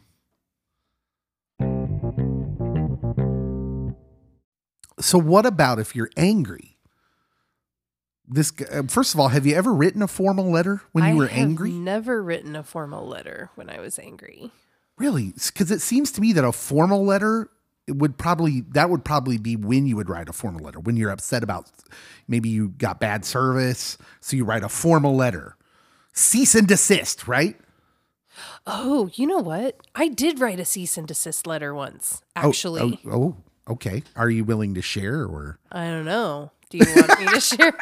So, 5.00 5.18
what 5.18 5.46
about 5.46 5.80
if 5.80 5.96
you're 5.96 6.10
angry? 6.18 6.78
This 8.28 8.52
uh, 8.72 8.84
first 8.88 9.14
of 9.14 9.20
all, 9.20 9.30
have 9.30 9.46
you 9.46 9.56
ever 9.56 9.74
written 9.74 10.02
a 10.02 10.08
formal 10.08 10.52
letter 10.52 10.82
when 10.92 11.06
you 11.06 11.18
were 11.18 11.28
angry? 11.30 11.32
I 11.36 11.42
were 11.42 11.50
angry? 11.50 11.72
Never 11.72 12.22
written 12.22 12.56
a 12.56 12.64
formal 12.64 13.08
letter 13.08 13.50
when 13.56 13.70
I 13.70 13.80
was 13.80 13.98
angry. 13.98 14.52
Really? 14.98 15.34
Because 15.34 15.72
it 15.72 15.82
seems 15.82 16.12
to 16.12 16.22
me 16.22 16.34
that 16.34 16.44
a 16.44 16.52
formal 16.52 17.06
letter 17.06 17.50
it 17.88 17.96
would 17.96 18.18
probably 18.20 18.62
that 18.70 18.90
would 18.92 19.04
probably 19.04 19.38
be 19.38 19.56
when 19.56 19.88
you 19.88 19.96
would 19.96 20.10
write 20.10 20.30
a 20.30 20.34
formal 20.34 20.64
letter 20.64 20.80
when 20.80 20.96
you're 20.96 21.10
upset 21.10 21.42
about 21.42 21.72
maybe 22.28 22.50
you 22.50 22.70
got 22.70 23.00
bad 23.00 23.26
service, 23.26 23.98
so 24.20 24.38
you 24.38 24.46
write 24.46 24.64
a 24.64 24.70
formal 24.70 25.16
letter, 25.16 25.56
cease 26.14 26.56
and 26.56 26.68
desist, 26.68 27.28
right? 27.28 27.58
Oh, 28.66 29.10
you 29.14 29.26
know 29.26 29.40
what? 29.40 29.78
I 29.96 30.08
did 30.08 30.40
write 30.40 30.60
a 30.60 30.66
cease 30.66 30.98
and 30.98 31.08
desist 31.08 31.48
letter 31.48 31.74
once. 31.74 32.22
Oh, 32.36 32.42
oh 32.44 32.50
Actually, 32.50 33.00
oh, 33.06 33.12
oh, 33.12 33.74
okay. 33.74 34.04
Are 34.16 34.30
you 34.30 34.44
willing 34.44 34.76
to 34.76 34.82
share 34.82 35.24
or? 35.24 35.60
I 35.72 35.88
don't 35.88 36.06
know. 36.06 36.52
Do 36.70 36.78
you 36.78 36.86
want 36.96 37.20
me 37.20 37.28
to 37.28 37.40
share? 37.40 37.74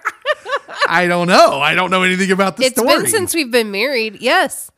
I 0.88 1.08
don't 1.08 1.28
know. 1.28 1.60
I 1.60 1.76
don't 1.76 1.92
know 1.92 2.04
anything 2.04 2.32
about 2.32 2.58
the 2.58 2.64
It's 2.64 2.80
story. 2.80 2.94
It's 2.94 3.04
been 3.04 3.12
since 3.12 3.36
we've 3.36 3.52
been 3.52 3.72
married. 3.72 4.18
Yes. 4.22 4.72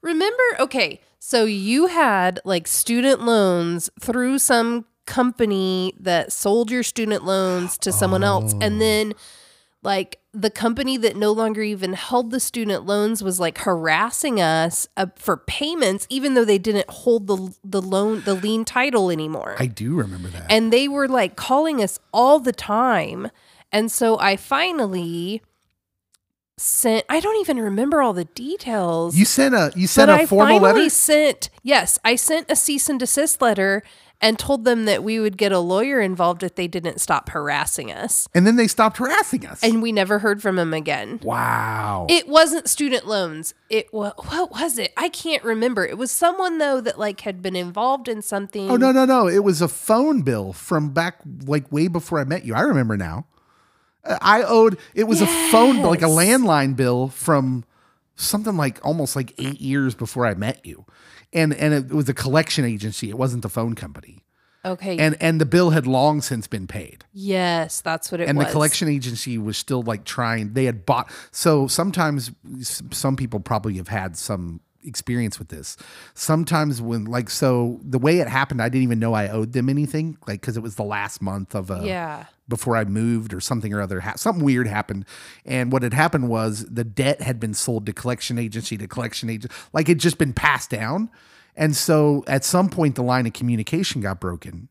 Remember? 0.00 0.42
Okay. 0.58 1.00
So 1.20 1.44
you 1.44 1.86
had 1.86 2.40
like 2.44 2.66
student 2.66 3.22
loans 3.22 3.88
through 4.00 4.38
some 4.40 4.86
company 5.06 5.94
that 6.00 6.32
sold 6.32 6.70
your 6.70 6.82
student 6.82 7.24
loans 7.24 7.78
to 7.78 7.92
someone 7.92 8.24
else. 8.24 8.54
Oh. 8.54 8.58
And 8.60 8.80
then 8.80 9.14
like 9.82 10.20
the 10.32 10.48
company 10.50 10.96
that 10.96 11.16
no 11.16 11.32
longer 11.32 11.60
even 11.62 11.92
held 11.94 12.30
the 12.30 12.38
student 12.40 12.86
loans 12.86 13.22
was 13.22 13.40
like 13.40 13.58
harassing 13.58 14.40
us 14.40 14.86
uh, 14.96 15.06
for 15.16 15.36
payments, 15.36 16.06
even 16.08 16.34
though 16.34 16.44
they 16.44 16.56
didn't 16.58 16.88
hold 16.88 17.26
the, 17.26 17.52
the 17.64 17.82
loan, 17.82 18.22
the 18.24 18.34
lien 18.34 18.64
title 18.64 19.10
anymore 19.10 19.56
I 19.58 19.66
do 19.66 19.94
remember 19.94 20.28
that. 20.28 20.46
and 20.50 20.72
they 20.72 20.86
were 20.88 21.08
like 21.08 21.36
calling 21.36 21.82
us 21.82 21.98
all 22.12 22.38
the 22.38 22.52
time 22.52 23.30
and 23.72 23.90
so 23.90 24.18
i 24.18 24.36
finally 24.36 25.42
sent 26.58 27.04
i 27.08 27.18
don't 27.18 27.40
even 27.40 27.58
remember 27.58 28.00
all 28.02 28.12
the 28.12 28.26
details 28.26 29.16
you 29.16 29.24
sent 29.24 29.54
a 29.54 29.72
you 29.74 29.86
sent 29.86 30.10
a 30.10 30.14
I 30.14 30.26
formal 30.26 30.60
finally 30.60 30.80
letter. 30.82 30.90
sent 30.90 31.50
yes 31.62 31.98
i 32.04 32.14
sent 32.14 32.50
a 32.50 32.54
cease 32.56 32.88
and 32.88 33.00
desist 33.00 33.40
letter 33.40 33.82
and 34.22 34.38
told 34.38 34.64
them 34.64 34.86
that 34.86 35.02
we 35.04 35.20
would 35.20 35.36
get 35.36 35.52
a 35.52 35.58
lawyer 35.58 36.00
involved 36.00 36.42
if 36.42 36.54
they 36.54 36.68
didn't 36.68 37.00
stop 37.00 37.28
harassing 37.30 37.92
us 37.92 38.28
And 38.34 38.46
then 38.46 38.56
they 38.56 38.68
stopped 38.68 38.96
harassing 38.96 39.44
us. 39.46 39.62
and 39.62 39.82
we 39.82 39.92
never 39.92 40.20
heard 40.20 40.40
from 40.40 40.56
them 40.56 40.72
again 40.72 41.20
wow. 41.22 42.06
it 42.08 42.28
wasn't 42.28 42.68
student 42.68 43.06
loans 43.06 43.52
it 43.68 43.92
was 43.92 44.12
what 44.16 44.50
was 44.52 44.78
it 44.78 44.92
i 44.96 45.08
can't 45.08 45.42
remember 45.44 45.84
it 45.84 45.98
was 45.98 46.10
someone 46.10 46.58
though 46.58 46.80
that 46.80 46.98
like 46.98 47.20
had 47.22 47.42
been 47.42 47.56
involved 47.56 48.08
in 48.08 48.22
something 48.22 48.70
oh 48.70 48.76
no 48.76 48.92
no 48.92 49.04
no! 49.04 49.28
It 49.28 49.44
was 49.44 49.60
a 49.60 49.68
phone 49.68 50.22
bill 50.22 50.52
from 50.52 50.90
back 50.90 51.16
like 51.46 51.70
way 51.72 51.88
before 51.88 52.18
I 52.20 52.24
met 52.24 52.44
you. 52.44 52.54
I 52.54 52.60
remember 52.62 52.96
now. 52.96 53.26
I 54.04 54.42
owed 54.42 54.78
it 54.94 55.04
was 55.04 55.20
a 55.20 55.26
phone 55.50 55.76
bill, 55.76 55.90
like 55.90 56.02
a 56.02 56.06
landline 56.06 56.76
bill 56.76 57.08
from 57.08 57.64
something 58.16 58.56
like 58.56 58.84
almost 58.84 59.16
like 59.16 59.34
eight 59.38 59.60
years 59.60 59.94
before 59.94 60.26
I 60.26 60.34
met 60.34 60.64
you, 60.66 60.84
and 61.32 61.52
and 61.54 61.72
it 61.74 61.92
was 61.92 62.08
a 62.08 62.14
collection 62.14 62.64
agency. 62.64 63.08
It 63.08 63.18
wasn't 63.18 63.42
the 63.42 63.48
phone 63.48 63.74
company, 63.74 64.24
okay 64.64 64.96
and 64.98 65.16
and 65.20 65.40
the 65.40 65.46
bill 65.46 65.70
had 65.70 65.86
long 65.86 66.20
since 66.22 66.46
been 66.46 66.66
paid. 66.66 67.04
yes 67.12 67.80
that's 67.80 68.12
what 68.12 68.20
it 68.20 68.28
and 68.28 68.38
was 68.38 68.44
And 68.44 68.48
the 68.48 68.52
collection 68.52 68.88
agency 68.88 69.38
was 69.38 69.56
still 69.56 69.82
like 69.82 70.04
trying 70.04 70.52
they 70.54 70.64
had 70.66 70.86
bought 70.86 71.10
so 71.30 71.66
sometimes 71.66 72.30
some 72.90 73.16
people 73.16 73.40
probably 73.40 73.74
have 73.74 73.88
had 73.88 74.16
some 74.16 74.60
experience 74.84 75.38
with 75.38 75.48
this. 75.48 75.76
Sometimes 76.14 76.80
when 76.82 77.04
like 77.04 77.30
so 77.30 77.80
the 77.82 77.98
way 77.98 78.18
it 78.20 78.28
happened 78.28 78.60
i 78.62 78.68
didn't 78.68 78.82
even 78.84 78.98
know 78.98 79.14
i 79.14 79.28
owed 79.28 79.52
them 79.52 79.68
anything 79.68 80.16
like 80.26 80.40
because 80.40 80.56
it 80.56 80.62
was 80.62 80.74
the 80.76 80.82
last 80.84 81.22
month 81.22 81.54
of 81.54 81.70
a 81.70 81.80
Yeah. 81.84 82.24
before 82.48 82.76
i 82.76 82.84
moved 82.84 83.32
or 83.32 83.40
something 83.40 83.72
or 83.72 83.80
other 83.80 84.00
ha- 84.00 84.14
something 84.16 84.44
weird 84.44 84.66
happened. 84.66 85.04
And 85.44 85.72
what 85.72 85.82
had 85.82 85.94
happened 85.94 86.28
was 86.28 86.64
the 86.66 86.84
debt 86.84 87.22
had 87.22 87.38
been 87.40 87.54
sold 87.54 87.86
to 87.86 87.92
collection 87.92 88.38
agency 88.38 88.76
to 88.78 88.86
collection 88.86 89.30
agent 89.30 89.52
like 89.72 89.88
it 89.88 89.98
just 89.98 90.18
been 90.18 90.32
passed 90.32 90.70
down. 90.70 91.10
And 91.56 91.76
so 91.76 92.24
at 92.26 92.44
some 92.44 92.68
point 92.68 92.94
the 92.94 93.02
line 93.02 93.26
of 93.26 93.32
communication 93.32 94.00
got 94.00 94.20
broken 94.20 94.68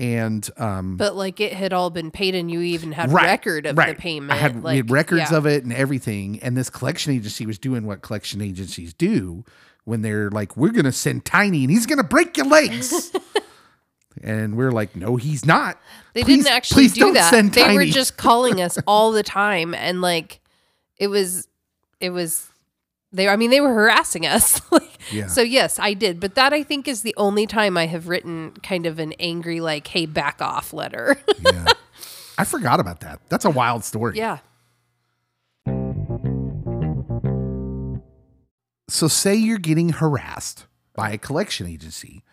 and 0.00 0.48
um 0.56 0.96
But 0.96 1.14
like 1.14 1.38
it 1.40 1.52
had 1.52 1.72
all 1.72 1.90
been 1.90 2.10
paid, 2.10 2.34
and 2.34 2.50
you 2.50 2.60
even 2.62 2.90
had 2.92 3.12
Right, 3.12 3.26
record 3.26 3.66
of 3.66 3.76
right. 3.78 3.94
the 3.94 4.00
payment. 4.00 4.32
I 4.32 4.36
had, 4.36 4.64
like, 4.64 4.76
had 4.76 4.90
records 4.90 5.30
yeah. 5.30 5.36
of 5.36 5.46
it 5.46 5.62
and 5.62 5.72
everything. 5.72 6.40
And 6.42 6.56
this 6.56 6.70
collection 6.70 7.12
agency 7.12 7.46
was 7.46 7.58
doing 7.58 7.84
what 7.86 8.00
collection 8.02 8.40
agencies 8.40 8.92
do 8.94 9.44
when 9.84 10.02
they're 10.02 10.30
like, 10.30 10.56
"We're 10.56 10.72
going 10.72 10.84
to 10.86 10.92
send 10.92 11.24
Tiny, 11.24 11.62
and 11.64 11.70
he's 11.70 11.86
going 11.86 11.98
to 11.98 12.04
break 12.04 12.36
your 12.36 12.46
legs." 12.46 13.12
and 14.22 14.56
we're 14.56 14.72
like, 14.72 14.96
"No, 14.96 15.16
he's 15.16 15.44
not." 15.44 15.78
They 16.14 16.22
Please- 16.22 16.44
didn't 16.44 16.56
actually 16.56 16.88
do 16.88 17.12
that. 17.12 17.52
They 17.52 17.74
were 17.74 17.84
just 17.84 18.16
calling 18.16 18.60
us 18.60 18.78
all 18.86 19.12
the 19.12 19.22
time, 19.42 19.74
and 19.74 20.00
like 20.00 20.40
it 20.96 21.06
was, 21.08 21.46
it 22.00 22.10
was. 22.10 22.46
They, 23.12 23.26
I 23.28 23.34
mean, 23.36 23.50
they 23.50 23.60
were 23.60 23.74
harassing 23.74 24.24
us. 24.26 24.60
like, 24.72 24.88
Yeah. 25.12 25.26
So 25.26 25.42
yes, 25.42 25.78
I 25.78 25.94
did, 25.94 26.20
but 26.20 26.34
that 26.36 26.52
I 26.52 26.62
think 26.62 26.86
is 26.86 27.02
the 27.02 27.14
only 27.16 27.46
time 27.46 27.76
I 27.76 27.86
have 27.86 28.06
written 28.08 28.52
kind 28.62 28.86
of 28.86 28.98
an 29.00 29.12
angry, 29.18 29.60
like, 29.60 29.86
"Hey, 29.88 30.06
back 30.06 30.40
off" 30.40 30.72
letter. 30.72 31.16
yeah. 31.40 31.66
I 32.38 32.44
forgot 32.44 32.78
about 32.80 33.00
that. 33.00 33.20
That's 33.28 33.44
a 33.44 33.50
wild 33.50 33.82
story. 33.84 34.16
yeah. 34.16 34.38
So, 38.88 39.06
say 39.06 39.34
you're 39.36 39.58
getting 39.58 39.90
harassed 39.90 40.66
by 40.94 41.10
a 41.10 41.18
collection 41.18 41.66
agency 41.66 42.24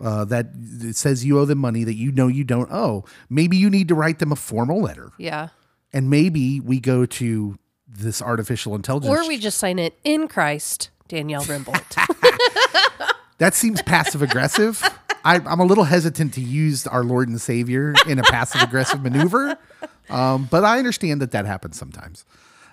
uh, 0.00 0.24
that 0.26 0.46
says 0.92 1.24
you 1.24 1.38
owe 1.40 1.44
them 1.44 1.58
money 1.58 1.82
that 1.84 1.94
you 1.94 2.12
know 2.12 2.28
you 2.28 2.44
don't 2.44 2.70
owe. 2.70 3.04
Maybe 3.28 3.56
you 3.56 3.68
need 3.68 3.88
to 3.88 3.94
write 3.94 4.20
them 4.20 4.30
a 4.32 4.36
formal 4.36 4.80
letter. 4.80 5.10
Yeah. 5.18 5.48
and 5.92 6.08
maybe 6.08 6.60
we 6.60 6.78
go 6.80 7.04
to 7.04 7.58
this 7.94 8.22
artificial 8.22 8.74
intelligence. 8.74 9.12
Or 9.14 9.26
we 9.28 9.38
just 9.38 9.58
sign 9.58 9.78
it 9.78 9.98
in 10.04 10.28
Christ, 10.28 10.90
Danielle 11.08 11.42
Rimbold. 11.44 11.82
that 13.38 13.54
seems 13.54 13.82
passive 13.82 14.22
aggressive. 14.22 14.82
I, 15.24 15.36
I'm 15.36 15.60
a 15.60 15.64
little 15.64 15.84
hesitant 15.84 16.34
to 16.34 16.40
use 16.40 16.86
our 16.86 17.04
Lord 17.04 17.28
and 17.28 17.40
Savior 17.40 17.94
in 18.08 18.18
a 18.18 18.22
passive 18.24 18.60
aggressive 18.62 19.02
maneuver, 19.02 19.56
um, 20.10 20.48
but 20.50 20.64
I 20.64 20.78
understand 20.78 21.20
that 21.22 21.30
that 21.30 21.46
happens 21.46 21.78
sometimes. 21.78 22.24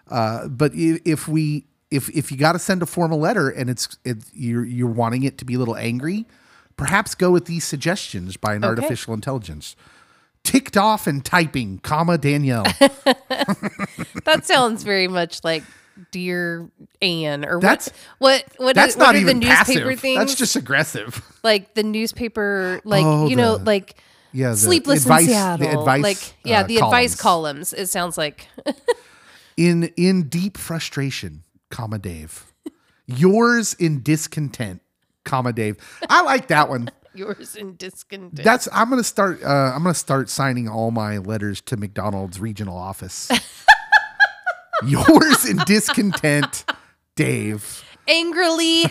Uh, 0.10 0.48
but 0.48 0.72
if 0.74 1.28
we 1.28 1.66
if 1.92 2.10
if 2.10 2.32
you 2.32 2.38
got 2.38 2.54
to 2.54 2.60
send 2.60 2.82
a 2.82 2.86
formal 2.88 3.20
letter 3.20 3.50
and 3.50 3.70
it's 3.70 3.98
it, 4.04 4.18
you're 4.34 4.66
you're 4.66 4.90
wanting 4.90 5.24
it 5.24 5.38
to 5.40 5.46
be 5.46 5.54
a 5.54 5.60
little 5.60 5.76
angry, 5.76 6.26
perhaps 6.78 7.14
go 7.14 7.30
with 7.30 7.46
these 7.46 7.64
suggestions 7.64 8.36
by 8.38 8.56
an 8.56 8.64
Okay. 8.64 8.70
artificial 8.70 9.14
intelligence. 9.14 9.76
Ticked 10.44 10.78
off 10.78 11.06
and 11.06 11.24
typing, 11.24 11.80
comma 11.80 12.18
Danielle. 12.18 12.66
that 14.26 14.46
sounds 14.46 14.84
very 14.84 15.08
much 15.08 15.44
like 15.44 15.64
Dear 16.12 16.70
Anne 17.02 17.44
or 17.46 17.60
That's- 17.60 17.90
what? 18.20 18.44
What? 18.44 18.54
What? 18.68 18.76
That's 18.76 18.96
what 18.96 19.04
not 19.06 19.16
are 19.16 19.18
even 19.20 19.40
the 19.40 19.48
newspaper 19.48 19.86
passive. 19.88 20.00
things? 20.00 20.18
That's 20.20 20.36
just 20.36 20.56
aggressive. 20.56 21.22
like 21.44 21.74
the 21.74 21.84
newspaper, 21.84 22.80
like 22.86 23.04
Oh, 23.06 23.28
you 23.28 23.36
know, 23.36 23.56
like 23.56 23.96
Yeah, 24.32 24.52
the 24.52 24.58
sleepless 24.58 25.02
advice- 25.04 25.22
in 25.24 25.28
the 25.28 25.34
Seattle. 25.34 25.80
advice, 25.82 26.04
like 26.04 26.34
yeah, 26.46 26.62
uh, 26.62 26.64
the 26.64 26.78
advice 26.78 27.16
columns. 27.16 27.72
columns. 27.72 27.74
It 27.74 27.88
sounds 27.88 28.18
like 28.18 28.48
in 29.58 29.86
in 29.98 30.30
deep 30.30 30.58
frustration, 30.58 31.44
comma 31.70 32.00
Dave. 32.00 32.46
Yours 33.06 33.74
in 33.74 34.02
discontent, 34.04 34.82
comma 35.26 35.52
Dave. 35.52 35.78
I 36.10 36.22
like 36.22 36.48
that 36.50 36.70
one. 36.70 36.90
yours 37.14 37.56
in 37.56 37.76
discontent. 37.76 38.44
That's 38.44 38.68
I'm 38.72 38.90
gonna 38.90 39.04
start. 39.04 39.44
Uh, 39.44 39.48
I'm 39.76 39.84
gonna 39.84 39.94
start 39.94 40.30
signing 40.30 40.68
all 40.68 40.92
my 40.92 41.18
letters 41.18 41.62
to 41.62 41.78
McDonald's 41.78 42.40
regional 42.40 42.78
office. 42.78 43.30
Yours 44.86 45.46
in 45.46 45.58
discontent, 45.66 46.64
Dave, 47.18 47.84
Angrily, 48.08 48.86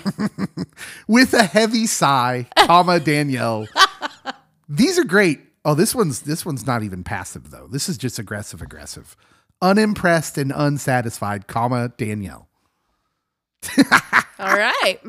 with 1.08 1.32
a 1.32 1.44
heavy 1.44 1.86
sigh, 1.86 2.46
comma 2.58 3.00
Danielle. 3.00 3.66
These 4.68 4.98
are 4.98 5.04
great. 5.04 5.40
Oh, 5.64 5.74
this 5.74 5.94
one's 5.94 6.20
this 6.22 6.44
one's 6.44 6.66
not 6.66 6.82
even 6.82 7.04
passive 7.04 7.50
though. 7.50 7.66
This 7.68 7.88
is 7.88 7.96
just 7.96 8.18
aggressive, 8.18 8.60
aggressive. 8.60 9.16
Unimpressed 9.62 10.36
and 10.36 10.52
unsatisfied, 10.54 11.46
comma 11.46 11.88
Danielle. 11.96 12.48
all 14.38 14.56
right. 14.56 15.00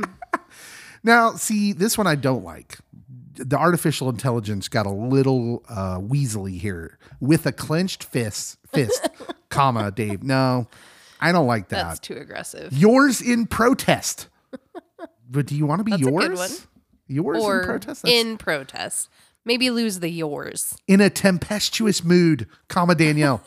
Now, 1.04 1.34
see, 1.34 1.74
this 1.74 1.98
one 1.98 2.08
I 2.08 2.16
don't 2.16 2.44
like 2.44 2.80
the 3.46 3.58
artificial 3.58 4.10
intelligence 4.10 4.68
got 4.68 4.86
a 4.86 4.92
little 4.92 5.64
uh, 5.70 5.98
weaselly 6.00 6.60
here 6.60 6.98
with 7.20 7.46
a 7.46 7.52
clenched 7.52 8.04
fist, 8.04 8.58
fist, 8.68 9.10
comma, 9.50 9.92
Dave. 9.92 10.24
No, 10.24 10.68
I 11.20 11.32
don't 11.32 11.48
like 11.48 11.70
that. 11.70 11.84
That's 11.88 12.00
too 12.00 12.16
aggressive. 12.16 12.74
yours 12.74 13.22
in 13.22 13.46
protest. 13.48 14.28
But 15.32 15.46
do 15.46 15.56
you 15.56 15.66
want 15.66 15.80
to 15.80 15.84
be 15.84 15.92
That's 15.92 16.02
yours? 16.02 16.68
Yours 17.08 17.44
Or 17.44 17.60
in 17.60 17.66
protest? 17.66 18.02
That's- 18.04 18.22
in 18.26 18.38
protest. 18.38 19.10
Maybe 19.46 19.70
lose 19.70 20.00
the 20.00 20.10
yours. 20.10 20.76
in 20.88 21.02
a 21.02 21.10
tempestuous 21.10 22.04
mood, 22.04 22.48
comma 22.68 22.94
Danielle. 22.94 23.42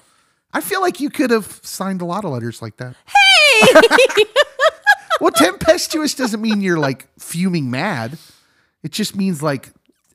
I 0.53 0.61
feel 0.61 0.81
like 0.81 1.01
you 1.01 1.11
could 1.11 1.31
have 1.31 1.61
signed 1.63 2.01
a 2.03 2.05
lot 2.05 2.25
of 2.25 2.31
letters 2.33 2.61
like 2.63 2.77
that. 2.79 2.97
Hey! 3.07 4.25
well, 5.21 5.31
tempestuous 5.33 6.15
doesn't 6.15 6.41
mean 6.41 6.61
you're 6.61 6.79
like 6.79 7.07
fuming 7.19 7.71
mad. 7.71 8.19
It 8.83 8.91
just 8.93 9.15
means 9.17 9.43
like 9.43 9.71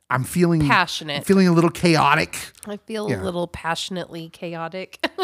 I'm 0.10 0.24
feeling 0.24 0.62
Passionate. 0.68 1.18
I'm 1.18 1.24
feeling 1.24 1.48
a 1.48 1.52
little 1.52 1.70
chaotic. 1.70 2.38
I 2.66 2.78
feel 2.78 3.10
Yeah. 3.10 3.22
a 3.22 3.24
little 3.24 3.48
passionately 3.48 4.30
chaotic. 4.30 5.06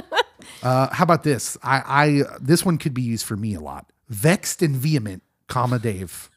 Uh, 0.61 0.93
how 0.93 1.03
about 1.05 1.23
this? 1.23 1.57
I, 1.63 1.81
I 1.85 2.37
this 2.41 2.65
one 2.65 2.77
could 2.77 2.93
be 2.93 3.01
used 3.01 3.25
for 3.25 3.37
me 3.37 3.53
a 3.53 3.61
lot. 3.61 3.89
Vexed 4.09 4.61
and 4.61 4.75
vehement, 4.75 5.23
comma 5.47 5.79
Dave. 5.79 6.29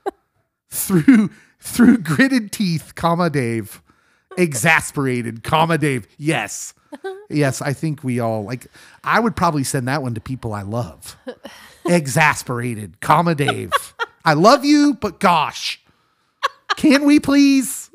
through 0.70 1.30
through 1.60 1.98
gritted 1.98 2.50
teeth, 2.50 2.94
comma 2.96 3.30
Dave. 3.30 3.82
Exasperated, 4.36 5.44
comma 5.44 5.78
Dave. 5.78 6.08
Yes. 6.16 6.74
Yes, 7.28 7.62
I 7.62 7.72
think 7.72 8.02
we 8.02 8.18
all 8.18 8.42
like 8.44 8.66
I 9.04 9.20
would 9.20 9.36
probably 9.36 9.62
send 9.64 9.86
that 9.86 10.02
one 10.02 10.14
to 10.14 10.20
people 10.20 10.52
I 10.52 10.62
love. 10.62 11.16
Exasperated, 11.84 13.00
comma 13.00 13.34
Dave. 13.36 13.72
I 14.24 14.34
love 14.34 14.64
you, 14.64 14.94
but 14.94 15.20
gosh. 15.20 15.79
Can 16.76 17.04
we 17.04 17.20
please? 17.20 17.90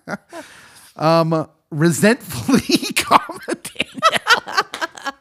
um 0.96 1.48
resentfully, 1.70 2.76
Danielle. 3.62 4.42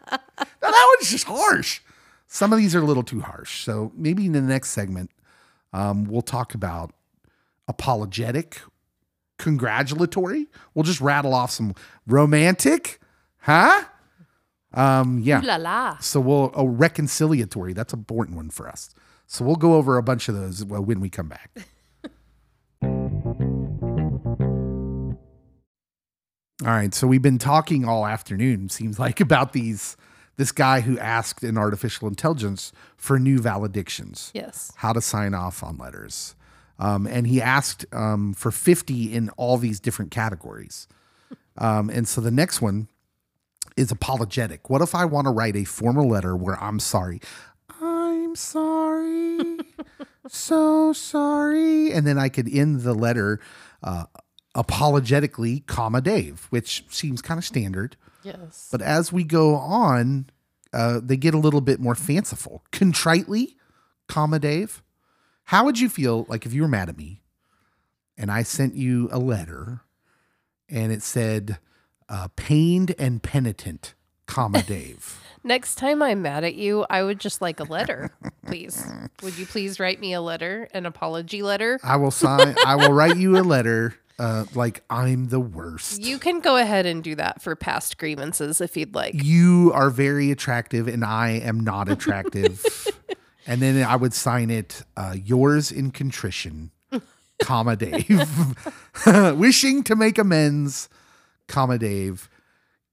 now 0.09 0.71
that 0.71 0.95
one's 0.97 1.09
just 1.09 1.25
harsh. 1.25 1.81
Some 2.27 2.53
of 2.53 2.59
these 2.59 2.75
are 2.75 2.79
a 2.79 2.85
little 2.85 3.03
too 3.03 3.21
harsh. 3.21 3.63
So 3.63 3.91
maybe 3.95 4.25
in 4.25 4.33
the 4.33 4.41
next 4.41 4.69
segment, 4.69 5.11
um, 5.73 6.05
we'll 6.05 6.21
talk 6.21 6.53
about 6.53 6.91
apologetic, 7.67 8.61
congratulatory. 9.37 10.47
We'll 10.73 10.83
just 10.83 11.01
rattle 11.01 11.33
off 11.33 11.51
some 11.51 11.73
romantic, 12.07 12.99
huh? 13.39 13.83
Um, 14.73 15.19
yeah. 15.19 15.41
Ooh 15.41 15.45
la 15.45 15.55
la. 15.55 15.97
So 15.99 16.19
we'll 16.19 16.45
a 16.55 16.63
reconciliatory. 16.63 17.73
That's 17.73 17.93
a 17.93 17.97
important 17.97 18.37
one 18.37 18.49
for 18.49 18.67
us. 18.67 18.93
So 19.25 19.45
we'll 19.45 19.55
go 19.55 19.75
over 19.75 19.97
a 19.97 20.03
bunch 20.03 20.29
of 20.29 20.35
those 20.35 20.63
well, 20.63 20.83
when 20.83 20.99
we 20.99 21.09
come 21.09 21.27
back. 21.27 21.51
All 26.61 26.67
right. 26.71 26.93
So 26.93 27.07
we've 27.07 27.21
been 27.21 27.37
talking 27.39 27.85
all 27.85 28.05
afternoon. 28.05 28.69
Seems 28.69 28.99
like 28.99 29.19
about 29.27 29.53
these 29.53 29.95
this 30.37 30.51
guy 30.53 30.79
who 30.81 30.97
asked 30.99 31.43
an 31.43 31.57
artificial 31.57 32.07
intelligence 32.07 32.71
for 32.95 33.19
new 33.19 33.39
valedictions 33.39 34.31
Yes. 34.33 34.71
how 34.77 34.93
to 34.93 35.01
sign 35.01 35.33
off 35.33 35.61
on 35.63 35.77
letters. 35.77 36.33
Um, 36.79 37.05
and 37.07 37.27
he 37.27 37.41
asked 37.41 37.85
um, 37.91 38.33
for 38.33 38.51
50 38.51 39.13
in 39.13 39.29
all 39.31 39.57
these 39.57 39.79
different 39.81 40.11
categories. 40.11 40.87
Um, 41.57 41.89
and 41.89 42.07
so 42.07 42.21
the 42.21 42.31
next 42.31 42.61
one 42.61 42.87
is 43.75 43.91
apologetic. 43.91 44.69
What 44.69 44.81
if 44.81 44.95
I 44.95 45.03
want 45.03 45.25
to 45.27 45.31
write 45.31 45.57
a 45.57 45.65
formal 45.65 46.07
letter 46.07 46.33
where 46.33 46.55
I'm 46.63 46.79
sorry? 46.79 47.19
I'm 47.81 48.33
sorry. 48.37 49.57
so 50.29 50.93
sorry. 50.93 51.91
And 51.91 52.07
then 52.07 52.17
I 52.17 52.29
could 52.29 52.47
end 52.47 52.81
the 52.83 52.93
letter 52.93 53.41
uh, 53.83 54.05
apologetically, 54.59 55.61
comma 55.61 56.01
Dave, 56.01 56.47
which 56.49 56.83
seems 56.89 57.21
kind 57.21 57.37
of 57.37 57.45
standard. 57.45 57.95
Yes. 58.23 58.67
But 58.69 58.81
as 58.81 59.11
we 59.11 59.23
go 59.23 59.55
on, 59.55 60.29
uh, 60.73 60.99
they 61.01 61.15
get 61.15 61.33
a 61.33 61.37
little 61.37 61.61
bit 61.61 61.79
more 61.79 61.95
fanciful. 61.95 62.63
Contritely, 62.71 63.55
comma 64.07 64.37
Dave. 64.37 64.83
How 65.45 65.63
would 65.63 65.79
you 65.79 65.87
feel 65.87 66.25
like 66.27 66.45
if 66.45 66.53
you 66.53 66.61
were 66.61 66.67
mad 66.67 66.89
at 66.89 66.97
me 66.97 67.21
and 68.17 68.29
I 68.29 68.43
sent 68.43 68.75
you 68.75 69.07
a 69.13 69.17
letter 69.17 69.79
and 70.67 70.91
it 70.91 71.01
said 71.01 71.57
uh, 72.09 72.27
pained 72.35 72.93
and 72.99 73.23
penitent, 73.23 73.93
comma 74.25 74.61
Dave? 74.61 75.21
Next 75.45 75.75
time 75.75 76.03
I'm 76.03 76.21
mad 76.21 76.43
at 76.43 76.55
you, 76.55 76.85
I 76.89 77.01
would 77.01 77.21
just 77.21 77.41
like 77.41 77.61
a 77.61 77.63
letter, 77.63 78.11
please. 78.45 78.85
Would 79.23 79.37
you 79.37 79.45
please 79.45 79.79
write 79.79 80.01
me 80.01 80.11
a 80.11 80.19
letter, 80.19 80.67
an 80.73 80.85
apology 80.85 81.41
letter? 81.43 81.79
I 81.81 81.95
will 81.95 82.11
sign. 82.11 82.55
I 82.65 82.75
will 82.75 82.91
write 82.91 83.15
you 83.15 83.37
a 83.37 83.41
letter 83.41 83.95
uh, 84.19 84.45
like 84.53 84.83
I'm 84.89 85.29
the 85.29 85.39
worst. 85.39 86.01
You 86.03 86.19
can 86.19 86.41
go 86.41 86.57
ahead 86.57 86.85
and 86.85 87.01
do 87.03 87.15
that 87.15 87.41
for 87.41 87.55
past 87.55 87.97
grievances 87.97 88.59
if 88.61 88.75
you'd 88.77 88.93
like. 88.93 89.13
you 89.15 89.71
are 89.73 89.89
very 89.89 90.29
attractive 90.29 90.87
and 90.87 91.03
I 91.05 91.29
am 91.31 91.61
not 91.61 91.89
attractive. 91.89 92.63
and 93.47 93.61
then 93.61 93.81
I 93.83 93.95
would 93.95 94.13
sign 94.13 94.49
it, 94.49 94.83
uh, 94.97 95.15
yours 95.23 95.71
in 95.71 95.91
contrition, 95.91 96.71
comma 97.41 97.75
Dave. 97.77 98.55
Wishing 99.37 99.83
to 99.85 99.95
make 99.95 100.17
amends, 100.17 100.89
comma 101.47 101.77
Dave. 101.77 102.29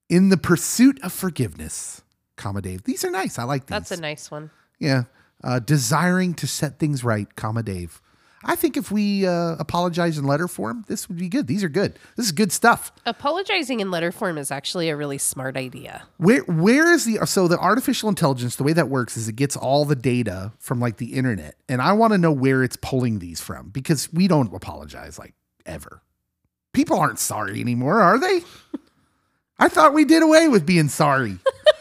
In 0.09 0.29
the 0.29 0.37
pursuit 0.37 1.01
of 1.03 1.12
forgiveness, 1.12 2.03
comma 2.37 2.62
Dave. 2.62 2.85
These 2.85 3.05
are 3.05 3.11
nice. 3.11 3.39
I 3.39 3.43
like 3.43 3.67
these. 3.67 3.71
That's 3.71 3.91
a 3.91 4.01
nice 4.01 4.31
one. 4.31 4.51
yeah. 4.79 5.05
Uh, 5.45 5.59
desiring 5.59 6.33
to 6.35 6.47
set 6.47 6.79
things 6.79 7.05
right, 7.05 7.37
comma 7.37 7.62
Dave. 7.62 8.01
I 8.49 8.55
think 8.55 8.77
if 8.77 8.93
we 8.93 9.27
uh, 9.27 9.57
apologize 9.59 10.17
in 10.17 10.25
letter 10.25 10.47
form, 10.47 10.85
this 10.87 11.09
would 11.09 11.19
be 11.19 11.29
good. 11.29 11.49
These 11.49 11.65
are 11.65 11.69
good. 11.69 11.99
This 12.15 12.27
is 12.27 12.33
good 12.33 12.53
stuff. 12.53 12.93
Apologizing 13.05 13.81
in 13.81 13.91
letter 13.91 14.13
form 14.13 14.39
is 14.39 14.53
actually 14.53 14.89
a 14.89 14.97
really 14.97 15.19
smart 15.19 15.57
idea. 15.57 16.05
Where 16.19 16.43
where 16.43 16.93
is 16.95 17.05
the 17.05 17.27
so 17.27 17.49
the 17.49 17.59
artificial 17.59 18.09
intelligence? 18.09 18.55
The 18.55 18.63
way 18.63 18.73
that 18.73 18.89
works 18.89 19.17
is 19.17 19.29
it 19.29 19.35
gets 19.35 19.57
all 19.57 19.85
the 19.85 19.97
data 19.97 20.53
from 20.61 20.81
like 20.81 20.99
the 20.99 21.15
internet, 21.15 21.57
and 21.69 21.83
I 21.83 21.93
want 21.93 22.13
to 22.13 22.19
know 22.19 22.31
where 22.33 22.63
it's 22.63 22.77
pulling 22.77 23.19
these 23.19 23.41
from 23.41 23.71
because 23.71 24.13
we 24.13 24.29
don't 24.29 24.55
apologize 24.55 25.19
like 25.19 25.35
ever. 25.67 26.03
People 26.73 27.01
aren't 27.01 27.19
sorry 27.19 27.61
anymore, 27.61 28.01
are 28.01 28.19
they? 28.19 28.43
I 29.59 29.69
thought 29.69 29.93
we 29.93 30.05
did 30.05 30.23
away 30.23 30.49
with 30.49 30.65
being 30.65 30.89
sorry. 30.89 31.39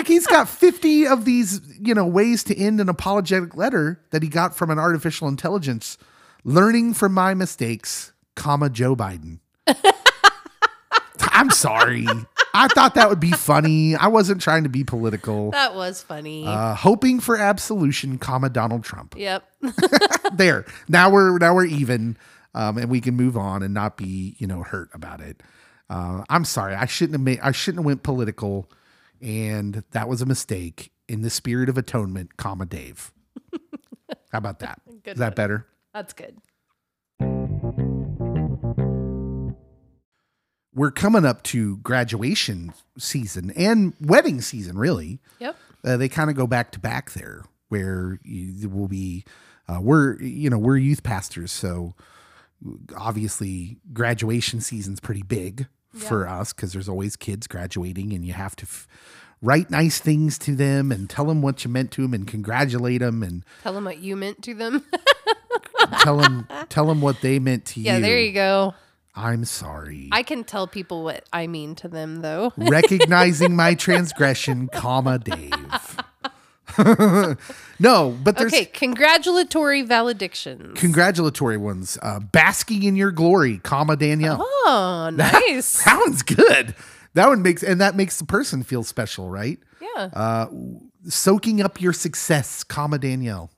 like 0.00 0.08
he's 0.08 0.26
got 0.26 0.48
50 0.48 1.06
of 1.08 1.26
these, 1.26 1.60
you 1.78 1.92
know, 1.94 2.06
ways 2.06 2.42
to 2.44 2.56
end 2.56 2.80
an 2.80 2.88
apologetic 2.88 3.54
letter 3.54 4.00
that 4.12 4.22
he 4.22 4.30
got 4.30 4.56
from 4.56 4.70
an 4.70 4.78
artificial 4.78 5.28
intelligence, 5.28 5.98
learning 6.42 6.94
from 6.94 7.12
my 7.12 7.34
mistakes, 7.34 8.12
comma 8.34 8.70
Joe 8.70 8.96
Biden. 8.96 9.40
I'm 11.20 11.50
sorry. 11.50 12.06
I 12.54 12.68
thought 12.68 12.94
that 12.94 13.10
would 13.10 13.20
be 13.20 13.30
funny. 13.30 13.94
I 13.94 14.06
wasn't 14.06 14.40
trying 14.40 14.62
to 14.62 14.70
be 14.70 14.84
political. 14.84 15.50
That 15.50 15.74
was 15.74 16.02
funny. 16.02 16.46
Uh, 16.46 16.74
hoping 16.74 17.20
for 17.20 17.36
absolution, 17.36 18.16
comma 18.16 18.48
Donald 18.48 18.82
Trump. 18.82 19.14
yep. 19.18 19.44
there. 20.32 20.64
Now 20.88 21.10
we're 21.10 21.36
now 21.36 21.54
we're 21.54 21.66
even, 21.66 22.16
um, 22.54 22.78
and 22.78 22.88
we 22.90 23.02
can 23.02 23.16
move 23.16 23.36
on 23.36 23.62
and 23.62 23.74
not 23.74 23.98
be 23.98 24.34
you 24.38 24.46
know 24.46 24.62
hurt 24.62 24.88
about 24.94 25.20
it. 25.20 25.42
Uh, 25.90 26.24
I'm 26.30 26.46
sorry. 26.46 26.74
I 26.74 26.86
shouldn't 26.86 27.14
have 27.14 27.20
made. 27.20 27.40
I 27.40 27.52
shouldn't 27.52 27.80
have 27.80 27.86
went 27.86 28.02
political, 28.02 28.70
and 29.20 29.82
that 29.92 30.08
was 30.08 30.22
a 30.22 30.26
mistake. 30.26 30.92
In 31.08 31.22
the 31.22 31.30
spirit 31.30 31.68
of 31.68 31.76
atonement, 31.76 32.36
comma 32.36 32.66
Dave. 32.66 33.12
How 34.30 34.38
about 34.38 34.60
that? 34.60 34.80
Is 35.04 35.18
that 35.18 35.30
one. 35.30 35.34
better? 35.34 35.66
That's 35.92 36.12
good. 36.12 36.36
We're 40.72 40.92
coming 40.92 41.24
up 41.24 41.42
to 41.44 41.78
graduation 41.78 42.72
season 42.96 43.50
and 43.56 43.94
wedding 44.00 44.40
season, 44.40 44.78
really. 44.78 45.18
Yep. 45.40 45.56
uh, 45.84 45.96
they 45.96 46.08
kind 46.08 46.30
of 46.30 46.36
go 46.36 46.46
back 46.46 46.70
to 46.72 46.78
back 46.78 47.12
there 47.12 47.42
where 47.68 48.18
you 48.22 48.68
will 48.68 48.88
be 48.88 49.24
uh, 49.68 49.80
we're 49.80 50.20
you 50.20 50.50
know 50.50 50.58
we're 50.58 50.76
youth 50.76 51.02
pastors 51.02 51.50
so 51.52 51.94
obviously 52.96 53.78
graduation 53.92 54.60
season's 54.60 55.00
pretty 55.00 55.22
big 55.22 55.66
for 55.94 56.26
us 56.28 56.52
because 56.52 56.72
there's 56.72 56.88
always 56.88 57.16
kids 57.16 57.46
graduating 57.46 58.12
and 58.12 58.24
you 58.24 58.32
have 58.32 58.54
to 58.56 58.64
f- 58.64 58.86
write 59.42 59.70
nice 59.70 59.98
things 59.98 60.38
to 60.38 60.54
them 60.54 60.92
and 60.92 61.08
tell 61.10 61.24
them 61.24 61.42
what 61.42 61.64
you 61.64 61.70
meant 61.70 61.90
to 61.92 62.02
them 62.02 62.14
and 62.14 62.26
congratulate 62.26 63.00
them 63.00 63.22
and 63.22 63.44
Tell 63.62 63.72
them 63.72 63.84
what 63.84 63.98
you 63.98 64.14
meant 64.16 64.42
to 64.42 64.54
them. 64.54 64.84
tell 66.02 66.18
them 66.18 66.46
tell 66.68 66.86
them 66.86 67.00
what 67.00 67.20
they 67.20 67.38
meant 67.38 67.64
to 67.64 67.80
yeah, 67.80 67.96
you 67.96 68.00
Yeah, 68.02 68.06
there 68.08 68.20
you 68.20 68.32
go. 68.32 68.74
i'm 69.14 69.44
sorry 69.44 70.08
I 70.12 70.22
can 70.22 70.44
tell 70.44 70.66
people 70.68 71.02
what 71.02 71.24
I 71.32 71.46
mean 71.46 71.74
to 71.76 71.88
them, 71.88 72.20
though. 72.20 72.52
recognizing 72.56 73.56
my 73.56 73.74
transgression 73.86 74.68
comma 74.68 75.18
dave 75.18 75.96
no 77.78 78.16
but 78.22 78.36
there's 78.36 78.52
Okay, 78.52 78.64
congratulatory 78.66 79.82
valedictions. 79.82 80.78
congratulatory 80.78 81.56
ones. 81.56 81.98
Uh, 82.02 82.20
basking 82.20 82.82
in 82.82 82.96
your 82.96 83.10
glory, 83.10 83.58
comma 83.58 83.96
Danielle. 83.96 84.38
oh, 84.40 85.10
nice. 85.14 85.84
That 85.84 85.98
one's 85.98 86.22
good. 86.22 86.74
That 87.14 87.28
one 87.28 87.42
makes 87.42 87.62
and 87.62 87.80
that 87.80 87.94
makes 87.96 88.18
the 88.18 88.24
person 88.26 88.62
feel 88.62 88.82
special, 88.84 89.28
right? 89.28 89.58
yeah. 89.80 90.10
Uh, 90.12 90.46
soaking 91.08 91.60
up 91.62 91.80
your 91.80 91.92
success, 91.92 92.62
comma 92.64 92.98
Danielle. 92.98 93.50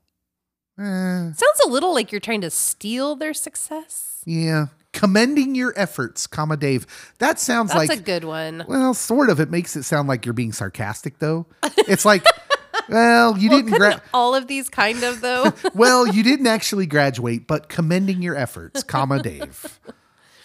Sounds 0.78 1.60
a 1.64 1.68
little 1.68 1.92
like 1.94 2.10
you're 2.10 2.20
trying 2.20 2.40
to 2.40 2.50
steal 2.50 3.14
their 3.14 3.34
success. 3.34 4.22
Yeah. 4.24 4.66
Commending 4.92 5.54
your 5.54 5.72
efforts, 5.76 6.26
comma 6.26 6.56
Dave. 6.56 6.86
That 7.18 7.38
sounds 7.38 7.72
That's 7.72 7.88
like 7.88 7.98
a 7.98 8.02
good 8.02 8.24
one. 8.24 8.64
well, 8.68 8.92
sort 8.94 9.30
of. 9.30 9.38
It 9.40 9.50
makes 9.50 9.76
it 9.76 9.84
sound 9.84 10.08
like 10.08 10.24
you're 10.26 10.32
being 10.32 10.52
sarcastic 10.52 11.18
though. 11.18 11.46
It's 11.88 12.04
like 12.04 12.24
well, 12.92 13.38
you 13.38 13.48
didn't 13.50 13.72
gra- 13.72 14.02
all 14.12 14.34
of 14.34 14.46
these 14.46 14.68
kind 14.68 15.02
of 15.02 15.20
though. 15.20 15.52
well, 15.74 16.06
you 16.06 16.22
didn't 16.22 16.46
actually 16.58 16.86
graduate, 16.86 17.46
but 17.46 17.68
commending 17.68 18.22
your 18.22 18.36
efforts, 18.36 18.82
comma 18.82 19.22
Dave. 19.22 19.80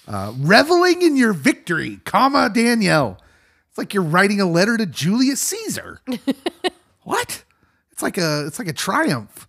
Uh, 0.08 0.34
reveling 0.38 1.02
in 1.02 1.18
your 1.18 1.34
victory, 1.34 2.00
comma 2.06 2.50
Danielle. 2.54 3.22
It's 3.70 3.78
like 3.78 3.94
you're 3.94 4.04
writing 4.04 4.40
a 4.40 4.46
letter 4.46 4.78
to 4.78 4.86
Julius 4.86 5.42
Caesar. 5.42 6.02
what? 7.04 7.44
It's 7.92 8.02
like 8.02 8.18
a 8.18 8.46
it's 8.48 8.60
like 8.60 8.68
a 8.68 8.74
triumph. 8.74 9.48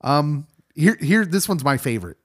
Um, 0.00 0.46
here 0.74 0.96
here 1.00 1.24
this 1.24 1.48
one's 1.48 1.64
my 1.64 1.76
favorite. 1.76 2.18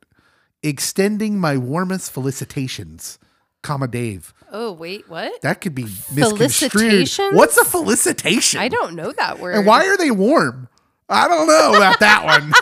Extending 0.62 1.38
my 1.38 1.58
warmest 1.58 2.12
felicitations, 2.12 3.20
comma 3.62 3.88
Dave. 3.88 4.34
Oh 4.54 4.72
wait, 4.72 5.10
what? 5.10 5.42
That 5.42 5.60
could 5.60 5.76
be 5.76 5.88
misconstrued. 6.14 7.10
What's 7.34 7.58
a 7.58 7.66
felicitation? 7.66 8.60
I 8.62 8.70
don't 8.70 8.96
know 8.96 9.12
that 9.12 9.40
word. 9.40 9.56
And 9.56 9.66
why 9.66 9.86
are 9.88 9.98
they 9.98 10.12
warm? 10.12 10.70
I 11.10 11.28
don't 11.28 11.48
know 11.48 11.74
about 11.76 12.00
that 12.00 12.24
one. 12.24 12.54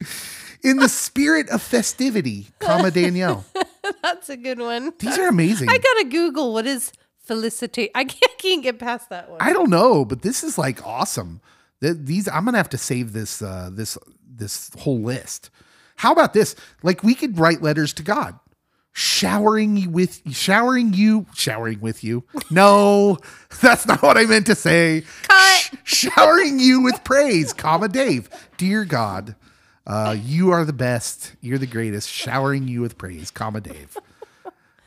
In 0.62 0.78
the 0.78 0.88
spirit 0.88 1.48
of 1.50 1.60
festivity, 1.62 2.48
comma 2.58 2.90
Danielle. 2.90 3.44
That's 4.02 4.30
a 4.30 4.36
good 4.36 4.58
one. 4.58 4.94
These 4.98 5.18
are 5.18 5.28
amazing. 5.28 5.68
I 5.68 5.76
gotta 5.76 6.08
Google 6.08 6.54
what 6.54 6.66
is 6.66 6.90
felicitate. 7.18 7.90
I 7.94 8.04
can't, 8.04 8.38
can't 8.38 8.62
get 8.62 8.78
past 8.78 9.10
that 9.10 9.28
one. 9.30 9.38
I 9.42 9.52
don't 9.52 9.68
know, 9.68 10.06
but 10.06 10.22
this 10.22 10.42
is 10.42 10.56
like 10.56 10.84
awesome. 10.86 11.42
Th- 11.82 11.96
These 11.98 12.28
I'm 12.28 12.46
gonna 12.46 12.56
have 12.56 12.70
to 12.70 12.78
save 12.78 13.12
this 13.12 13.42
uh, 13.42 13.68
this 13.72 13.98
this 14.26 14.70
whole 14.78 15.00
list. 15.00 15.50
How 15.96 16.12
about 16.12 16.32
this? 16.32 16.56
Like 16.82 17.02
we 17.02 17.14
could 17.14 17.38
write 17.38 17.60
letters 17.60 17.92
to 17.94 18.02
God, 18.02 18.38
showering 18.94 19.76
you 19.76 19.90
with 19.90 20.22
showering 20.32 20.94
you 20.94 21.26
showering 21.34 21.80
with 21.80 22.02
you. 22.02 22.24
No, 22.50 23.18
that's 23.60 23.86
not 23.86 24.00
what 24.02 24.16
I 24.16 24.24
meant 24.24 24.46
to 24.46 24.54
say. 24.54 25.02
Cut. 25.24 25.60
Sh- 25.60 25.74
showering 25.82 26.58
you 26.60 26.80
with 26.80 27.04
praise, 27.04 27.52
comma 27.52 27.88
Dave. 27.88 28.30
Dear 28.56 28.84
God, 28.84 29.34
uh, 29.86 30.16
you 30.18 30.50
are 30.52 30.64
the 30.64 30.72
best. 30.72 31.34
You're 31.40 31.58
the 31.58 31.66
greatest. 31.66 32.08
Showering 32.08 32.68
you 32.68 32.80
with 32.80 32.96
praise, 32.96 33.30
comma 33.30 33.60
Dave. 33.60 33.96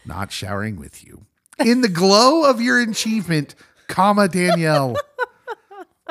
Not 0.06 0.32
showering 0.32 0.78
with 0.78 1.06
you. 1.06 1.26
In 1.60 1.82
the 1.82 1.90
glow 1.90 2.50
of 2.50 2.62
your 2.62 2.80
achievement, 2.82 3.56
comma 3.88 4.30
Danielle. 4.30 4.96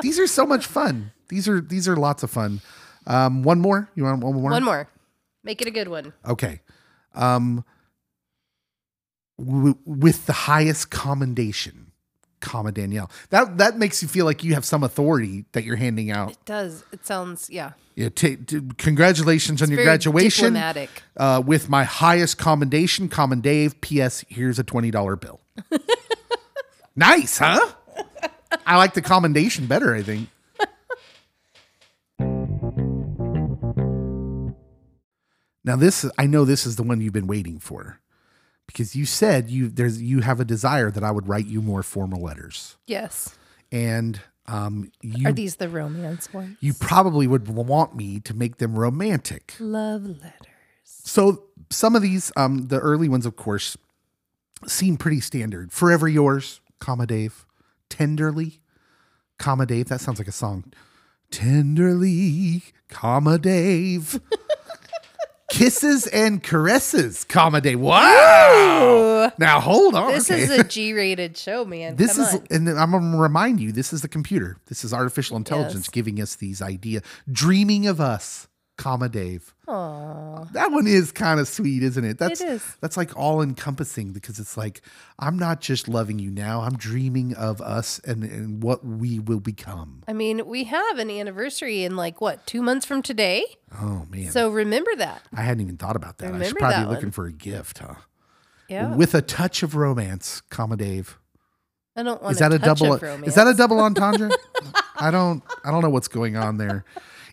These 0.02 0.18
are 0.18 0.26
so 0.26 0.44
much 0.44 0.66
fun. 0.66 1.12
These 1.28 1.48
are 1.48 1.62
these 1.62 1.88
are 1.88 1.96
lots 1.96 2.22
of 2.22 2.30
fun. 2.30 2.61
Um, 3.06 3.42
one 3.42 3.61
more. 3.61 3.88
You 3.94 4.04
want 4.04 4.22
one 4.22 4.35
more? 4.35 4.50
One 4.50 4.64
more. 4.64 4.88
Make 5.42 5.62
it 5.62 5.68
a 5.68 5.70
good 5.70 5.88
one. 5.88 6.12
Okay. 6.28 6.61
Um, 7.14 7.64
w- 9.38 9.77
with 9.85 10.27
the 10.27 10.33
highest 10.33 10.90
commendation, 10.90 11.92
comma 12.40 12.72
Danielle. 12.72 13.11
That 13.31 13.59
that 13.59 13.79
makes 13.79 14.03
you 14.03 14.09
feel 14.09 14.25
like 14.25 14.42
you 14.44 14.55
have 14.55 14.64
some 14.64 14.83
authority 14.85 15.44
that 15.53 15.64
you're 15.64 15.77
handing 15.77 16.11
out. 16.11 16.33
It 16.33 16.44
does. 16.44 16.85
It 16.92 17.07
sounds 17.07 17.49
yeah. 17.51 17.72
Yeah, 17.94 18.11
ta- 18.11 18.37
t- 18.46 18.61
congratulations 18.77 19.62
on 19.62 19.70
your 19.70 19.77
very 19.77 19.87
graduation. 19.87 20.53
diplomatic. 20.53 21.03
Uh, 21.16 21.42
with 21.44 21.68
my 21.70 21.85
highest 21.85 22.37
commendation, 22.37 23.09
common 23.09 23.40
Dave. 23.40 23.81
P.S. 23.81 24.25
Here's 24.29 24.59
a 24.59 24.64
twenty 24.64 24.90
dollar 24.90 25.16
bill. 25.16 25.40
nice, 26.96 27.38
huh? 27.38 27.72
I 28.66 28.77
like 28.77 28.94
the 28.94 29.03
commendation 29.03 29.66
better. 29.66 29.94
I 29.94 30.03
think. 30.03 30.29
Now 35.64 35.75
this, 35.77 36.09
I 36.16 36.27
know 36.27 36.44
this 36.44 36.64
is 36.64 36.77
the 36.77 36.83
one 36.85 37.01
you've 37.01 37.12
been 37.12 37.27
waiting 37.27 37.59
for, 37.59 37.99
because 38.66 38.94
you 38.96 39.05
said 39.07 39.50
you 39.50 39.68
there's 39.68 40.00
you 40.02 40.20
have 40.20 40.40
a 40.40 40.44
desire 40.44 40.90
that 40.90 41.02
I 41.05 41.11
would 41.11 41.29
write 41.29 41.46
you 41.46 41.62
more 41.62 41.83
formal 41.83 42.22
letters, 42.22 42.76
Yes. 42.87 43.35
and 43.72 44.20
um, 44.46 44.92
you 45.02 45.29
Are 45.29 45.33
these 45.33 45.57
the 45.57 45.68
romance 45.68 46.33
ones? 46.33 46.57
you 46.61 46.72
probably 46.74 47.26
would 47.26 47.48
want 47.48 47.96
me 47.96 48.20
to 48.20 48.33
make 48.35 48.59
them 48.59 48.79
romantic. 48.79 49.55
Love 49.59 50.05
letters. 50.05 50.31
So 50.85 51.44
some 51.70 51.96
of 51.96 52.02
these, 52.02 52.31
um, 52.37 52.68
the 52.68 52.79
early 52.79 53.09
ones, 53.09 53.26
of 53.26 53.35
course, 53.37 53.76
seem 54.66 54.96
pretty 54.96 55.20
standard. 55.20 55.72
Forever 55.72 56.07
yours, 56.09 56.61
comma 56.79 57.07
Dave. 57.07 57.44
Tenderly, 57.88 58.61
comma 59.38 59.66
Dave. 59.66 59.88
That 59.88 60.00
sounds 60.00 60.18
like 60.18 60.29
a 60.29 60.33
song. 60.33 60.72
Tenderly, 61.31 62.62
comma 62.88 63.38
Dave. 63.38 64.20
Kisses 65.50 66.06
and 66.09 66.42
caresses, 66.42 67.24
comma 67.24 67.61
Dave. 67.61 67.78
Wow. 67.78 69.32
Now 69.38 69.61
hold 69.61 69.94
on. 69.94 70.12
This 70.12 70.30
okay. 70.30 70.42
is 70.42 70.50
a 70.50 70.64
G-rated 70.64 71.37
show, 71.37 71.64
man. 71.64 71.96
This 71.96 72.16
Come 72.16 72.24
is, 72.24 72.35
on. 72.35 72.46
and 72.50 72.68
then 72.68 72.76
I'm 72.76 72.90
to 72.90 73.18
remind 73.18 73.61
you, 73.61 73.70
this 73.72 73.92
is 73.92 74.02
the 74.02 74.09
computer. 74.09 74.56
This 74.66 74.85
is 74.85 74.92
artificial 74.92 75.37
intelligence 75.37 75.87
Yes. 75.87 75.88
giving 75.90 76.20
us 76.20 76.37
these 76.37 76.61
ideas. 76.61 77.02
Dreaming 77.30 77.87
of 77.87 78.00
us, 78.00 78.48
comma 78.77 79.09
Dave. 79.09 79.55
Aw. 79.69 80.45
That 80.53 80.71
one 80.71 80.87
is 80.87 81.12
kind 81.12 81.41
of 81.41 81.49
sweet, 81.49 81.83
isn't 81.83 82.05
it? 82.05 82.19
That's 82.19 82.41
is. 82.41 82.77
that's 82.81 82.97
like 82.97 83.17
all 83.17 83.43
encompassing 83.43 84.12
because 84.12 84.39
it's 84.39 84.57
like 84.57 84.83
I'm 85.19 85.39
not 85.39 85.61
just 85.61 85.89
loving 85.89 86.19
you 86.19 86.31
now. 86.31 86.61
I'm 86.61 86.77
dreaming 86.77 87.35
of 87.35 87.61
us 87.61 87.99
and, 88.01 88.23
and 88.23 88.62
what 88.62 88.85
we 88.85 89.19
will 89.19 89.41
become. 89.41 90.03
I 90.07 90.12
mean, 90.12 90.47
we 90.47 90.65
have 90.65 90.99
an 90.99 91.11
anniversary 91.11 91.85
in 91.85 91.97
like 91.97 92.21
what 92.21 92.47
two 92.47 92.62
months 92.62 92.87
from 92.87 93.03
today. 93.03 93.45
Oh 93.81 94.07
man, 94.11 94.31
So 94.31 94.51
remember 94.51 94.95
that. 94.97 95.23
I 95.35 95.43
hadn't 95.43 95.62
even 95.62 95.77
thought 95.77 95.97
about 95.97 96.19
that. 96.19 96.35
I 96.35 96.43
should 96.45 96.57
probably 96.57 96.85
be 96.85 96.91
looking 96.91 97.11
for 97.11 97.27
a 97.27 97.33
gift, 97.33 97.79
huh? 97.79 97.95
Yeah. 98.69 98.95
With 98.95 99.15
a 99.15 99.23
touch 99.23 99.62
of 99.62 99.75
romance, 99.77 100.43
comma 100.51 100.77
Dave. 100.77 101.19
I 101.97 102.03
don't 102.03 102.23
want 102.23 102.33
Is 102.33 102.41
that 102.41 102.53
a 102.53 102.59
double? 102.59 102.95
Is 103.25 103.35
that 103.37 103.47
a 103.47 103.55
double 103.55 103.81
entendre? 103.81 104.31
I 104.97 105.11
don't. 105.11 105.43
I 105.65 105.71
don't 105.71 105.83
know 105.83 105.89
what's 105.91 106.09
going 106.09 106.37
on 106.37 106.59
there. 106.59 106.85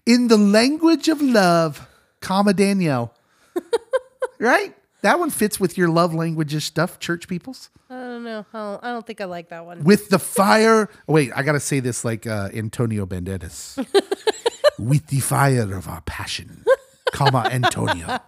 In 0.06 0.28
the 0.28 0.38
language 0.38 1.08
of 1.08 1.22
love, 1.22 1.88
comma 2.20 2.54
Danielle. 2.54 3.14
right? 4.40 4.76
That 5.02 5.20
one 5.20 5.30
fits 5.30 5.60
with 5.60 5.78
your 5.78 5.90
love 5.90 6.14
languages 6.14 6.64
stuff, 6.66 7.00
church 7.00 7.28
peoples. 7.28 7.70
I 7.90 7.96
don't 7.96 8.24
know. 8.24 8.46
I 8.54 8.58
don't, 8.58 8.84
I 8.86 8.92
don't 8.92 9.06
think 9.08 9.22
I 9.22 9.26
like 9.26 9.50
that 9.50 9.66
one. 9.66 9.84
With 9.84 10.10
the 10.10 10.20
fire. 10.40 10.90
Wait, 11.08 11.32
I 11.36 11.44
gotta 11.44 11.60
say 11.60 11.80
this 11.80 12.04
like 12.06 12.26
uh, 12.28 12.50
Antonio 12.54 13.06
Banderas. 13.06 13.78
with 14.80 15.08
the 15.08 15.20
fire 15.20 15.74
of 15.76 15.88
our 15.88 16.02
passion, 16.02 16.64
comma 17.12 17.48
Antonio. 17.52 18.20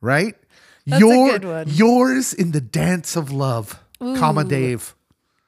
Right? 0.00 0.34
That's 0.86 1.02
a 1.02 1.06
Your 1.06 1.38
good 1.38 1.44
one. 1.44 1.68
yours 1.68 2.32
in 2.32 2.52
the 2.52 2.60
dance 2.60 3.16
of 3.16 3.30
love, 3.30 3.80
comma 4.00 4.44
Dave. 4.44 4.94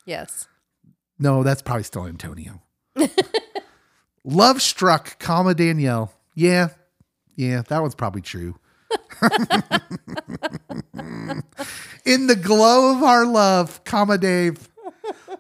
Yes. 0.07 0.47
No, 1.19 1.43
that's 1.43 1.63
probably 1.63 1.85
still 1.85 2.07
Antonio. 2.07 2.61
Love 4.25 4.63
struck, 4.63 5.19
comma 5.19 5.55
Danielle. 5.55 6.13
Yeah, 6.35 6.69
yeah, 7.37 7.63
that 7.69 7.81
one's 7.83 7.95
probably 7.95 8.23
true. 8.23 8.57
In 12.05 12.27
the 12.27 12.37
glow 12.37 12.97
of 12.97 13.03
our 13.03 13.25
love, 13.27 13.83
comma 13.85 14.19
Dave. 14.19 14.69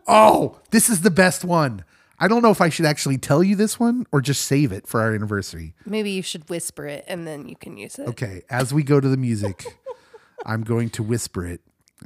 Oh, 0.06 0.58
this 0.70 0.88
is 0.88 1.00
the 1.02 1.10
best 1.10 1.44
one. 1.44 1.84
I 2.18 2.28
don't 2.28 2.42
know 2.42 2.50
if 2.50 2.60
I 2.60 2.68
should 2.68 2.86
actually 2.86 3.18
tell 3.18 3.42
you 3.42 3.56
this 3.56 3.80
one 3.80 4.06
or 4.12 4.20
just 4.20 4.44
save 4.44 4.70
it 4.72 4.86
for 4.86 5.00
our 5.00 5.12
anniversary. 5.14 5.74
Maybe 5.84 6.10
you 6.10 6.22
should 6.22 6.48
whisper 6.48 6.86
it 6.86 7.04
and 7.08 7.26
then 7.26 7.48
you 7.48 7.56
can 7.56 7.76
use 7.76 7.98
it. 7.98 8.06
Okay, 8.08 8.42
as 8.48 8.72
we 8.72 8.82
go 8.84 9.00
to 9.00 9.08
the 9.08 9.16
music, 9.16 9.64
I'm 10.46 10.62
going 10.62 10.90
to 10.90 11.02
whisper 11.02 11.44
it. 11.46 11.60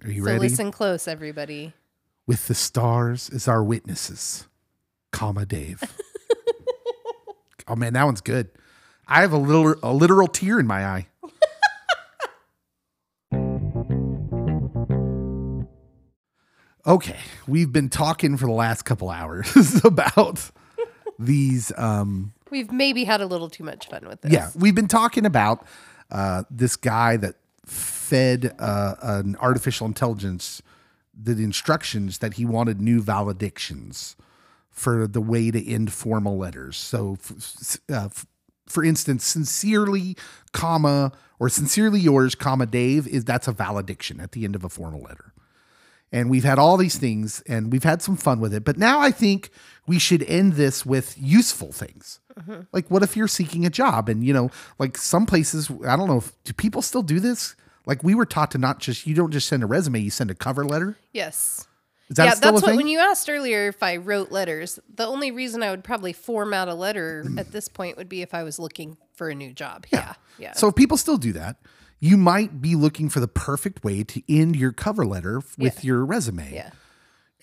Are 0.04 0.10
you 0.10 0.22
So 0.22 0.26
ready? 0.26 0.38
listen 0.40 0.70
close, 0.72 1.06
everybody. 1.06 1.74
with 2.26 2.48
the 2.48 2.54
stars 2.54 3.28
as 3.30 3.46
our 3.46 3.62
witnesses, 3.62 4.46
comma 5.12 5.44
Dave. 5.46 5.82
oh 7.68 7.76
man, 7.76 7.92
that 7.94 8.04
one's 8.04 8.20
good. 8.20 8.48
I 9.08 9.20
have 9.20 9.32
a 9.32 9.38
little 9.38 9.74
a 9.82 9.92
literal 9.92 10.28
tear 10.28 10.58
in 10.60 10.66
my 10.66 10.84
eye. 10.84 11.06
okay, 16.86 17.18
we've 17.46 17.72
been 17.72 17.88
talking 17.88 18.36
for 18.36 18.46
the 18.46 18.52
last 18.52 18.82
couple 18.82 19.10
hours 19.10 19.80
about 19.84 20.50
these 21.18 21.72
um 21.76 22.32
We've 22.50 22.70
maybe 22.70 23.04
had 23.04 23.20
a 23.20 23.26
little 23.26 23.50
too 23.50 23.64
much 23.64 23.88
fun 23.88 24.06
with 24.06 24.20
this. 24.20 24.32
yeah, 24.32 24.50
we've 24.54 24.74
been 24.74 24.88
talking 24.88 25.26
about 25.26 25.66
uh, 26.12 26.44
this 26.48 26.76
guy 26.76 27.16
that 27.16 27.34
fed 27.64 28.54
uh, 28.60 28.94
an 29.02 29.36
artificial 29.40 29.86
intelligence 29.86 30.62
the 31.18 31.32
instructions 31.42 32.18
that 32.18 32.34
he 32.34 32.44
wanted 32.44 32.80
new 32.80 33.00
valedictions 33.00 34.16
for 34.76 35.06
the 35.08 35.20
way 35.20 35.50
to 35.50 35.68
end 35.68 35.92
formal 35.92 36.36
letters. 36.36 36.76
So, 36.76 37.16
uh, 37.92 38.10
for 38.66 38.84
instance, 38.84 39.24
sincerely, 39.24 40.16
comma, 40.52 41.12
or 41.40 41.48
sincerely 41.48 41.98
yours, 41.98 42.34
comma, 42.34 42.66
Dave 42.66 43.08
is 43.08 43.24
that's 43.24 43.48
a 43.48 43.52
valediction 43.52 44.20
at 44.20 44.32
the 44.32 44.44
end 44.44 44.54
of 44.54 44.62
a 44.62 44.68
formal 44.68 45.00
letter. 45.00 45.32
And 46.12 46.30
we've 46.30 46.44
had 46.44 46.58
all 46.58 46.76
these 46.76 46.98
things 46.98 47.42
and 47.48 47.72
we've 47.72 47.82
had 47.82 48.00
some 48.02 48.16
fun 48.16 48.38
with 48.38 48.54
it. 48.54 48.64
But 48.64 48.76
now 48.76 49.00
I 49.00 49.10
think 49.10 49.50
we 49.86 49.98
should 49.98 50.22
end 50.22 50.52
this 50.52 50.86
with 50.86 51.16
useful 51.18 51.72
things. 51.72 52.20
Like, 52.70 52.90
what 52.90 53.02
if 53.02 53.16
you're 53.16 53.28
seeking 53.28 53.64
a 53.64 53.70
job? 53.70 54.10
And, 54.10 54.22
you 54.22 54.34
know, 54.34 54.50
like 54.78 54.98
some 54.98 55.24
places, 55.24 55.70
I 55.86 55.96
don't 55.96 56.06
know, 56.06 56.18
if, 56.18 56.32
do 56.44 56.52
people 56.52 56.82
still 56.82 57.02
do 57.02 57.18
this? 57.18 57.56
Like, 57.86 58.04
we 58.04 58.14
were 58.14 58.26
taught 58.26 58.50
to 58.50 58.58
not 58.58 58.78
just, 58.78 59.06
you 59.06 59.14
don't 59.14 59.30
just 59.30 59.48
send 59.48 59.62
a 59.62 59.66
resume, 59.66 60.00
you 60.00 60.10
send 60.10 60.30
a 60.30 60.34
cover 60.34 60.64
letter. 60.64 60.98
Yes. 61.12 61.66
That 62.10 62.24
yeah, 62.24 62.34
that's 62.36 62.62
what 62.62 62.76
when 62.76 62.86
you 62.86 63.00
asked 63.00 63.28
earlier 63.28 63.66
if 63.66 63.82
I 63.82 63.96
wrote 63.96 64.30
letters, 64.30 64.78
the 64.94 65.06
only 65.06 65.32
reason 65.32 65.62
I 65.62 65.70
would 65.70 65.82
probably 65.82 66.12
format 66.12 66.68
a 66.68 66.74
letter 66.74 67.24
at 67.38 67.50
this 67.50 67.68
point 67.68 67.96
would 67.96 68.08
be 68.08 68.22
if 68.22 68.32
I 68.32 68.44
was 68.44 68.58
looking 68.58 68.96
for 69.14 69.28
a 69.28 69.34
new 69.34 69.52
job. 69.52 69.86
Yeah. 69.92 70.14
Yeah. 70.38 70.52
So 70.52 70.68
if 70.68 70.74
people 70.76 70.96
still 70.98 71.16
do 71.16 71.32
that, 71.32 71.56
you 71.98 72.16
might 72.16 72.60
be 72.60 72.74
looking 72.76 73.08
for 73.08 73.18
the 73.20 73.26
perfect 73.28 73.82
way 73.82 74.04
to 74.04 74.22
end 74.32 74.54
your 74.54 74.70
cover 74.70 75.04
letter 75.04 75.42
with 75.58 75.82
Yeah. 75.82 75.88
your 75.88 76.04
resume. 76.04 76.52
yeah. 76.54 76.70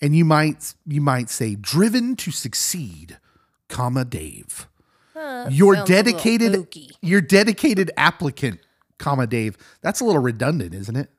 And 0.00 0.16
you 0.16 0.24
might 0.24 0.74
you 0.86 1.00
might 1.00 1.28
say 1.28 1.54
driven 1.56 2.16
to 2.16 2.30
succeed, 2.30 3.18
comma 3.68 4.04
Dave. 4.04 4.66
your 5.14 5.74
a 5.74 5.78
little 5.78 5.84
dedicated 5.86 6.68
your 7.02 7.20
dedicated 7.20 7.90
applicant, 7.96 8.60
comma 8.98 9.26
Dave. 9.26 9.56
That's 9.82 10.00
a 10.00 10.04
little 10.04 10.22
redundant, 10.22 10.74
isn't 10.74 10.96
it? 10.96 11.10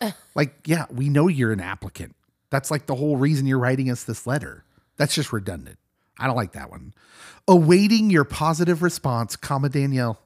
like, 0.34 0.54
yeah, 0.66 0.86
we 0.90 1.08
know 1.08 1.28
you're 1.28 1.52
an 1.52 1.60
applicant. 1.60 2.14
That's 2.52 2.70
like 2.70 2.84
the 2.84 2.94
whole 2.94 3.16
reason 3.16 3.46
you're 3.46 3.58
writing 3.58 3.90
us 3.90 4.04
this 4.04 4.26
letter. 4.26 4.62
That's 4.98 5.14
just 5.14 5.32
redundant. 5.32 5.78
I 6.18 6.26
don't 6.26 6.36
like 6.36 6.52
that 6.52 6.70
one. 6.70 6.92
Awaiting 7.48 8.10
your 8.10 8.24
positive 8.24 8.82
response, 8.82 9.36
comma 9.36 9.70
Danielle. 9.70 10.20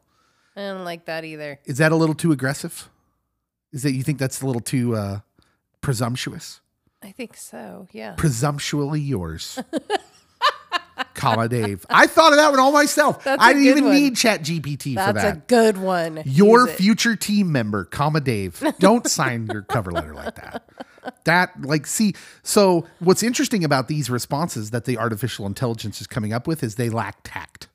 I 0.57 0.63
don't 0.63 0.85
like 0.85 1.05
that 1.05 1.25
either. 1.25 1.61
Is 1.67 1.79
that 1.79 1.93
a 1.93 1.97
little 1.97 2.17
too 2.17 2.33
aggressive? 2.33 2.89
Is 3.73 3.85
that 3.85 3.93
you 3.93 4.03
think 4.03 4.19
that's 4.19 4.43
a 4.43 4.47
little 4.47 4.61
too 4.61 4.97
uh, 4.97 5.21
presumptuous? 5.81 6.61
I 7.01 7.13
think 7.13 7.37
so. 7.37 7.87
Yeah. 7.93 8.17
Presumptually 8.17 9.07
yours, 9.07 9.61
comma 11.17 11.49
Dave. 11.49 11.85
I 11.91 12.07
thought 12.07 12.33
of 12.33 12.39
that 12.39 12.51
one 12.51 12.61
all 12.61 12.73
myself. 12.73 13.25
That's 13.25 13.43
I 13.43 13.53
didn't 13.53 13.69
even 13.69 13.85
one. 13.85 13.95
need 13.95 14.17
Chat 14.17 14.43
GPT 14.43 14.91
for 14.95 15.13
that. 15.13 15.15
That's 15.15 15.37
a 15.39 15.41
good 15.47 15.79
one. 15.79 16.23
your 16.25 16.69
future 16.69 17.17
team 17.17 17.51
member, 17.51 17.85
comma 17.85 18.21
Dave. 18.21 18.63
Don't 18.79 19.07
sign 19.09 19.49
your 19.53 19.63
cover 19.63 19.91
letter 19.91 20.15
like 20.15 20.35
that. 20.37 20.63
That 21.25 21.61
like 21.63 21.87
see. 21.87 22.15
So 22.43 22.87
what's 22.99 23.23
interesting 23.23 23.65
about 23.65 23.89
these 23.89 24.11
responses 24.11 24.71
that 24.71 24.85
the 24.85 24.99
artificial 24.99 25.47
intelligence 25.47 26.01
is 26.01 26.07
coming 26.07 26.33
up 26.33 26.47
with 26.47 26.63
is 26.63 26.75
they 26.77 26.89
lack 26.91 27.19
tact. 27.25 27.69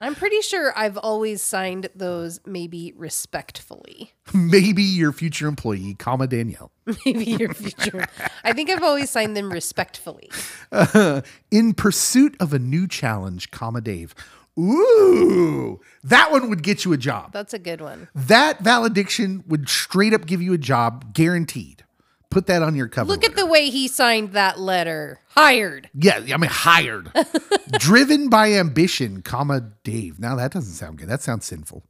I'm 0.00 0.14
pretty 0.14 0.40
sure 0.42 0.72
I've 0.76 0.96
always 0.96 1.42
signed 1.42 1.88
those 1.94 2.38
maybe 2.46 2.92
respectfully. 2.96 4.12
Maybe 4.34 4.82
your 4.82 5.12
future 5.12 5.48
employee, 5.48 5.94
comma 5.94 6.28
Danielle. 6.28 6.70
Maybe 7.04 7.24
your 7.24 7.52
future. 7.52 8.06
I 8.44 8.52
think 8.52 8.70
I've 8.70 8.84
always 8.84 9.10
signed 9.10 9.36
them 9.36 9.50
respectfully. 9.50 10.30
in 11.50 11.74
pursuit 11.74 12.36
of 12.38 12.52
a 12.52 12.58
new 12.60 12.86
challenge, 12.86 13.50
comma 13.50 13.80
Dave. 13.80 14.14
Ooh, 14.58 15.80
that 16.02 16.30
one 16.30 16.48
would 16.48 16.62
get 16.62 16.84
you 16.84 16.92
a 16.92 16.96
job. 16.96 17.32
That's 17.32 17.54
a 17.54 17.58
good 17.58 17.80
one. 17.80 18.08
That 18.14 18.60
valediction 18.60 19.44
would 19.46 19.68
straight 19.68 20.12
up 20.12 20.26
give 20.26 20.42
you 20.42 20.52
a 20.52 20.58
job, 20.58 21.12
guaranteed. 21.12 21.84
Put 22.30 22.46
that 22.46 22.62
on 22.62 22.74
your 22.74 22.88
cover. 22.88 23.08
Look 23.08 23.24
at 23.24 23.36
the 23.36 23.46
way 23.46 23.70
he 23.70 23.88
signed 23.88 24.32
that 24.32 24.60
letter. 24.60 25.20
Hired. 25.30 25.88
yeah. 25.94 26.18
I 26.32 26.36
mean, 26.36 26.50
hired, 26.50 27.10
driven 27.78 28.28
by 28.28 28.52
ambition, 28.52 29.22
comma 29.22 29.62
Dave. 29.82 30.18
Now 30.20 30.36
that 30.36 30.52
doesn't 30.52 30.74
sound 30.74 30.98
good. 30.98 31.08
That 31.08 31.22
sounds 31.22 31.46
sinful. 31.46 31.84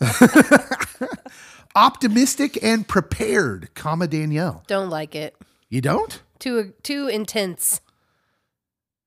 Optimistic 1.74 2.62
and 2.62 2.88
prepared, 2.88 3.74
comma 3.74 4.06
Danielle. 4.06 4.64
Don't 4.66 4.88
like 4.88 5.14
it. 5.14 5.36
You 5.68 5.80
don't? 5.82 6.22
Too 6.38 6.72
too 6.82 7.08
intense. 7.08 7.80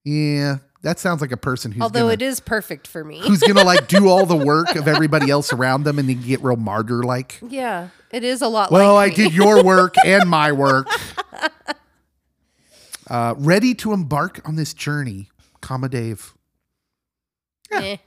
Yeah, 0.03 0.57
that 0.81 0.97
sounds 0.99 1.21
like 1.21 1.31
a 1.31 1.37
person 1.37 1.71
who's 1.71 1.81
Although 1.81 2.01
gonna- 2.01 2.13
it 2.13 2.21
is 2.21 2.39
perfect 2.39 2.87
for 2.87 3.03
me. 3.03 3.19
who's 3.19 3.39
gonna 3.41 3.63
like 3.63 3.87
do 3.87 4.07
all 4.07 4.25
the 4.25 4.35
work 4.45 4.75
of 4.75 4.87
everybody 4.87 5.29
else 5.29 5.51
around 5.53 5.83
them 5.83 5.99
and 5.99 6.07
then 6.09 6.21
get 6.21 6.41
real 6.43 6.55
martyr 6.55 7.03
like. 7.03 7.39
Yeah, 7.47 7.89
it 8.11 8.23
is 8.23 8.41
a 8.41 8.47
lot 8.47 8.71
Well, 8.71 8.95
I 8.95 9.07
like 9.07 9.17
me. 9.17 9.25
did 9.25 9.33
your 9.33 9.63
work 9.71 9.95
and 10.05 10.29
my 10.29 10.51
work. 10.51 10.87
Uh, 13.09 13.33
ready 13.39 13.73
to 13.73 13.91
embark 13.91 14.39
on 14.47 14.55
this 14.55 14.71
journey, 14.71 15.29
comma 15.61 15.89
Dave. 15.89 16.33
Eh. 17.71 17.97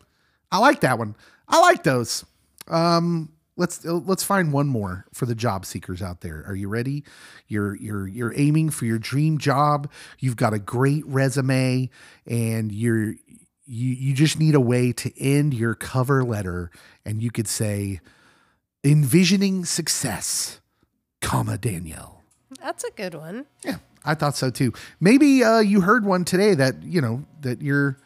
I 0.52 0.58
like 0.58 0.80
that 0.82 0.96
one. 0.96 1.16
I 1.48 1.60
like 1.60 1.82
those. 1.82 2.24
Um, 2.68 3.32
let's 3.56 3.84
uh, 3.84 3.94
let's 3.94 4.24
find 4.24 4.52
one 4.52 4.66
more 4.66 5.06
for 5.12 5.26
the 5.26 5.34
job 5.34 5.64
seekers 5.64 6.02
out 6.02 6.20
there. 6.20 6.44
Are 6.46 6.54
you 6.54 6.68
ready? 6.68 7.04
You're 7.48 7.76
you're 7.76 8.06
you're 8.06 8.32
aiming 8.36 8.70
for 8.70 8.84
your 8.84 8.98
dream 8.98 9.38
job. 9.38 9.90
You've 10.18 10.36
got 10.36 10.54
a 10.54 10.58
great 10.58 11.06
resume, 11.06 11.90
and 12.26 12.72
you're 12.72 13.14
you 13.66 13.88
you 13.88 14.14
just 14.14 14.38
need 14.38 14.54
a 14.54 14.60
way 14.60 14.92
to 14.92 15.20
end 15.20 15.54
your 15.54 15.74
cover 15.74 16.24
letter, 16.24 16.70
and 17.04 17.22
you 17.22 17.30
could 17.30 17.48
say, 17.48 18.00
envisioning 18.84 19.64
success, 19.64 20.60
comma 21.20 21.58
Danielle. 21.58 22.22
That's 22.60 22.84
a 22.84 22.90
good 22.90 23.14
one. 23.14 23.46
Yeah, 23.64 23.78
I 24.04 24.14
thought 24.14 24.36
so 24.36 24.50
too. 24.50 24.72
Maybe 25.00 25.42
uh, 25.42 25.60
you 25.60 25.80
heard 25.80 26.04
one 26.04 26.24
today 26.24 26.54
that 26.54 26.82
you 26.82 27.00
know 27.00 27.24
that 27.40 27.62
you're 27.62 27.96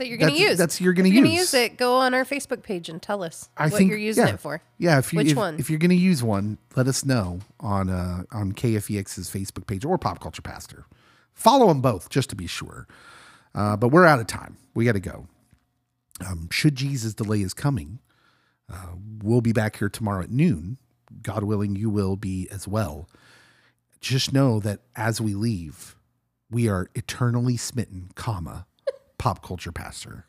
That 0.00 0.08
you're 0.08 0.18
going 0.18 0.32
to 0.34 0.40
use. 0.40 0.56
that's 0.58 0.80
you're 0.80 0.92
gonna 0.94 1.08
If 1.08 1.14
you're 1.14 1.26
use. 1.26 1.34
use 1.38 1.54
it. 1.54 1.76
Go 1.76 1.96
on 1.96 2.14
our 2.14 2.24
Facebook 2.24 2.62
page 2.62 2.88
and 2.88 3.00
tell 3.00 3.22
us 3.22 3.48
I 3.56 3.64
what 3.64 3.74
think 3.74 3.90
you're 3.90 3.98
using 3.98 4.26
yeah. 4.26 4.32
it 4.34 4.40
for. 4.40 4.62
Yeah, 4.78 4.98
if 4.98 5.12
you 5.12 5.18
Which 5.18 5.30
if, 5.32 5.36
one? 5.36 5.58
if 5.58 5.68
you're 5.68 5.78
going 5.78 5.90
to 5.90 5.94
use 5.94 6.22
one, 6.22 6.56
let 6.74 6.88
us 6.88 7.04
know 7.04 7.40
on 7.60 7.90
uh, 7.90 8.22
on 8.32 8.52
KFEX's 8.52 9.28
Facebook 9.30 9.66
page 9.66 9.84
or 9.84 9.98
Pop 9.98 10.18
Culture 10.20 10.42
Pastor. 10.42 10.86
Follow 11.34 11.68
them 11.68 11.80
both 11.82 12.08
just 12.08 12.30
to 12.30 12.36
be 12.36 12.46
sure. 12.46 12.88
Uh, 13.54 13.76
but 13.76 13.88
we're 13.88 14.06
out 14.06 14.20
of 14.20 14.26
time. 14.26 14.56
We 14.74 14.84
got 14.86 14.92
to 14.92 15.00
go. 15.00 15.26
Um, 16.26 16.48
should 16.50 16.76
Jesus 16.76 17.14
delay 17.14 17.42
is 17.42 17.54
coming, 17.54 17.98
uh, 18.72 18.92
we'll 19.22 19.40
be 19.40 19.52
back 19.52 19.76
here 19.78 19.88
tomorrow 19.88 20.22
at 20.22 20.30
noon. 20.30 20.78
God 21.22 21.44
willing, 21.44 21.76
you 21.76 21.90
will 21.90 22.16
be 22.16 22.48
as 22.50 22.66
well. 22.68 23.08
Just 24.00 24.32
know 24.32 24.60
that 24.60 24.80
as 24.96 25.20
we 25.20 25.34
leave, 25.34 25.96
we 26.50 26.68
are 26.68 26.88
eternally 26.94 27.56
smitten, 27.56 28.10
comma, 28.14 28.66
pop 29.20 29.42
culture 29.42 29.70
pastor. 29.70 30.24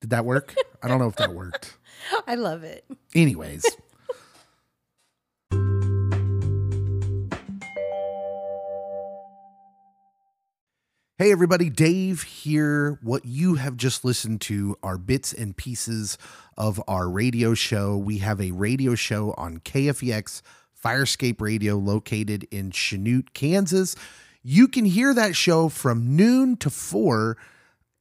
Did 0.00 0.10
that 0.10 0.24
work? 0.24 0.56
I 0.82 0.88
don't 0.88 0.98
know 0.98 1.06
if 1.06 1.14
that 1.16 1.32
worked. 1.32 1.78
I 2.26 2.34
love 2.34 2.64
it. 2.64 2.84
Anyways. 3.14 3.64
Hey, 11.18 11.30
everybody, 11.30 11.70
Dave 11.70 12.22
here. 12.22 12.98
What 13.00 13.24
you 13.24 13.54
have 13.54 13.76
just 13.76 14.04
listened 14.04 14.40
to 14.40 14.76
are 14.82 14.98
bits 14.98 15.32
and 15.32 15.56
pieces 15.56 16.18
of 16.56 16.82
our 16.88 17.08
radio 17.08 17.54
show. 17.54 17.96
We 17.96 18.18
have 18.18 18.40
a 18.40 18.50
radio 18.50 18.96
show 18.96 19.32
on 19.36 19.58
KFEX 19.58 20.42
Firescape 20.84 21.40
Radio 21.40 21.76
located 21.76 22.48
in 22.50 22.72
Chanute, 22.72 23.34
Kansas. 23.34 23.94
You 24.42 24.66
can 24.66 24.84
hear 24.84 25.14
that 25.14 25.36
show 25.36 25.68
from 25.68 26.16
noon 26.16 26.56
to 26.56 26.70
four 26.70 27.36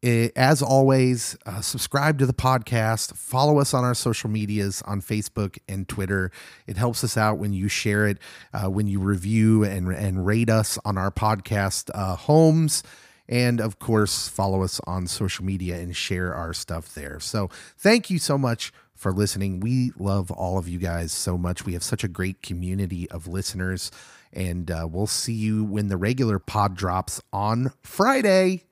Eh, 0.01 0.29
As 0.35 0.62
always, 0.62 1.38
uh, 1.45 1.59
subscribe 1.59 2.19
to 2.19 2.25
the 2.25 2.33
podcast. 2.33 3.15
Follow 3.15 3.59
us 3.59 3.73
on 3.73 3.83
our 3.83 3.93
social 3.93 4.29
medias 4.29 4.81
on 4.83 5.01
Facebook 5.01 5.57
and 5.67 5.89
Twitter. 5.89 6.31
It 6.67 6.77
helps 6.77 7.03
us 7.03 7.17
out 7.17 7.38
when 7.38 7.51
you 7.51 7.67
share 7.67 8.07
it, 8.07 8.17
uh, 8.53 8.69
when 8.69 8.88
you 8.88 8.99
review 9.01 9.63
and, 9.65 9.89
and 9.89 10.25
rate 10.25 10.49
us 10.49 10.79
on 10.85 10.97
our 10.97 11.12
podcast 11.12 11.89
uh, 11.93 12.15
homes. 12.15 12.81
And 13.27 13.59
of 13.59 13.77
course, 13.79 14.29
follow 14.29 14.63
us 14.63 14.79
on 14.88 15.05
social 15.05 15.43
media 15.43 15.77
and 15.77 15.93
share 15.95 16.33
our 16.33 16.53
stuff 16.53 16.93
there. 16.95 17.19
So, 17.19 17.49
thank 17.77 18.09
you 18.09 18.19
so 18.19 18.38
much 18.38 18.71
for 18.95 19.12
listening. 19.12 19.59
We 19.59 19.91
love 19.99 20.31
all 20.31 20.57
of 20.57 20.67
you 20.67 20.79
guys 20.79 21.12
so 21.12 21.38
much. 21.38 21.65
We 21.65 21.73
have 21.73 21.83
such 21.83 22.03
a 22.03 22.07
great 22.07 22.41
community 22.41 23.09
of 23.12 23.27
listeners. 23.27 23.91
And 24.31 24.71
uh, 24.71 24.88
we'll 24.89 25.07
see 25.07 25.33
you 25.33 25.63
when 25.65 25.89
the 25.89 25.97
regular 25.97 26.39
pod 26.39 26.75
drops 26.75 27.21
on 27.33 27.71
Friday. 27.83 28.63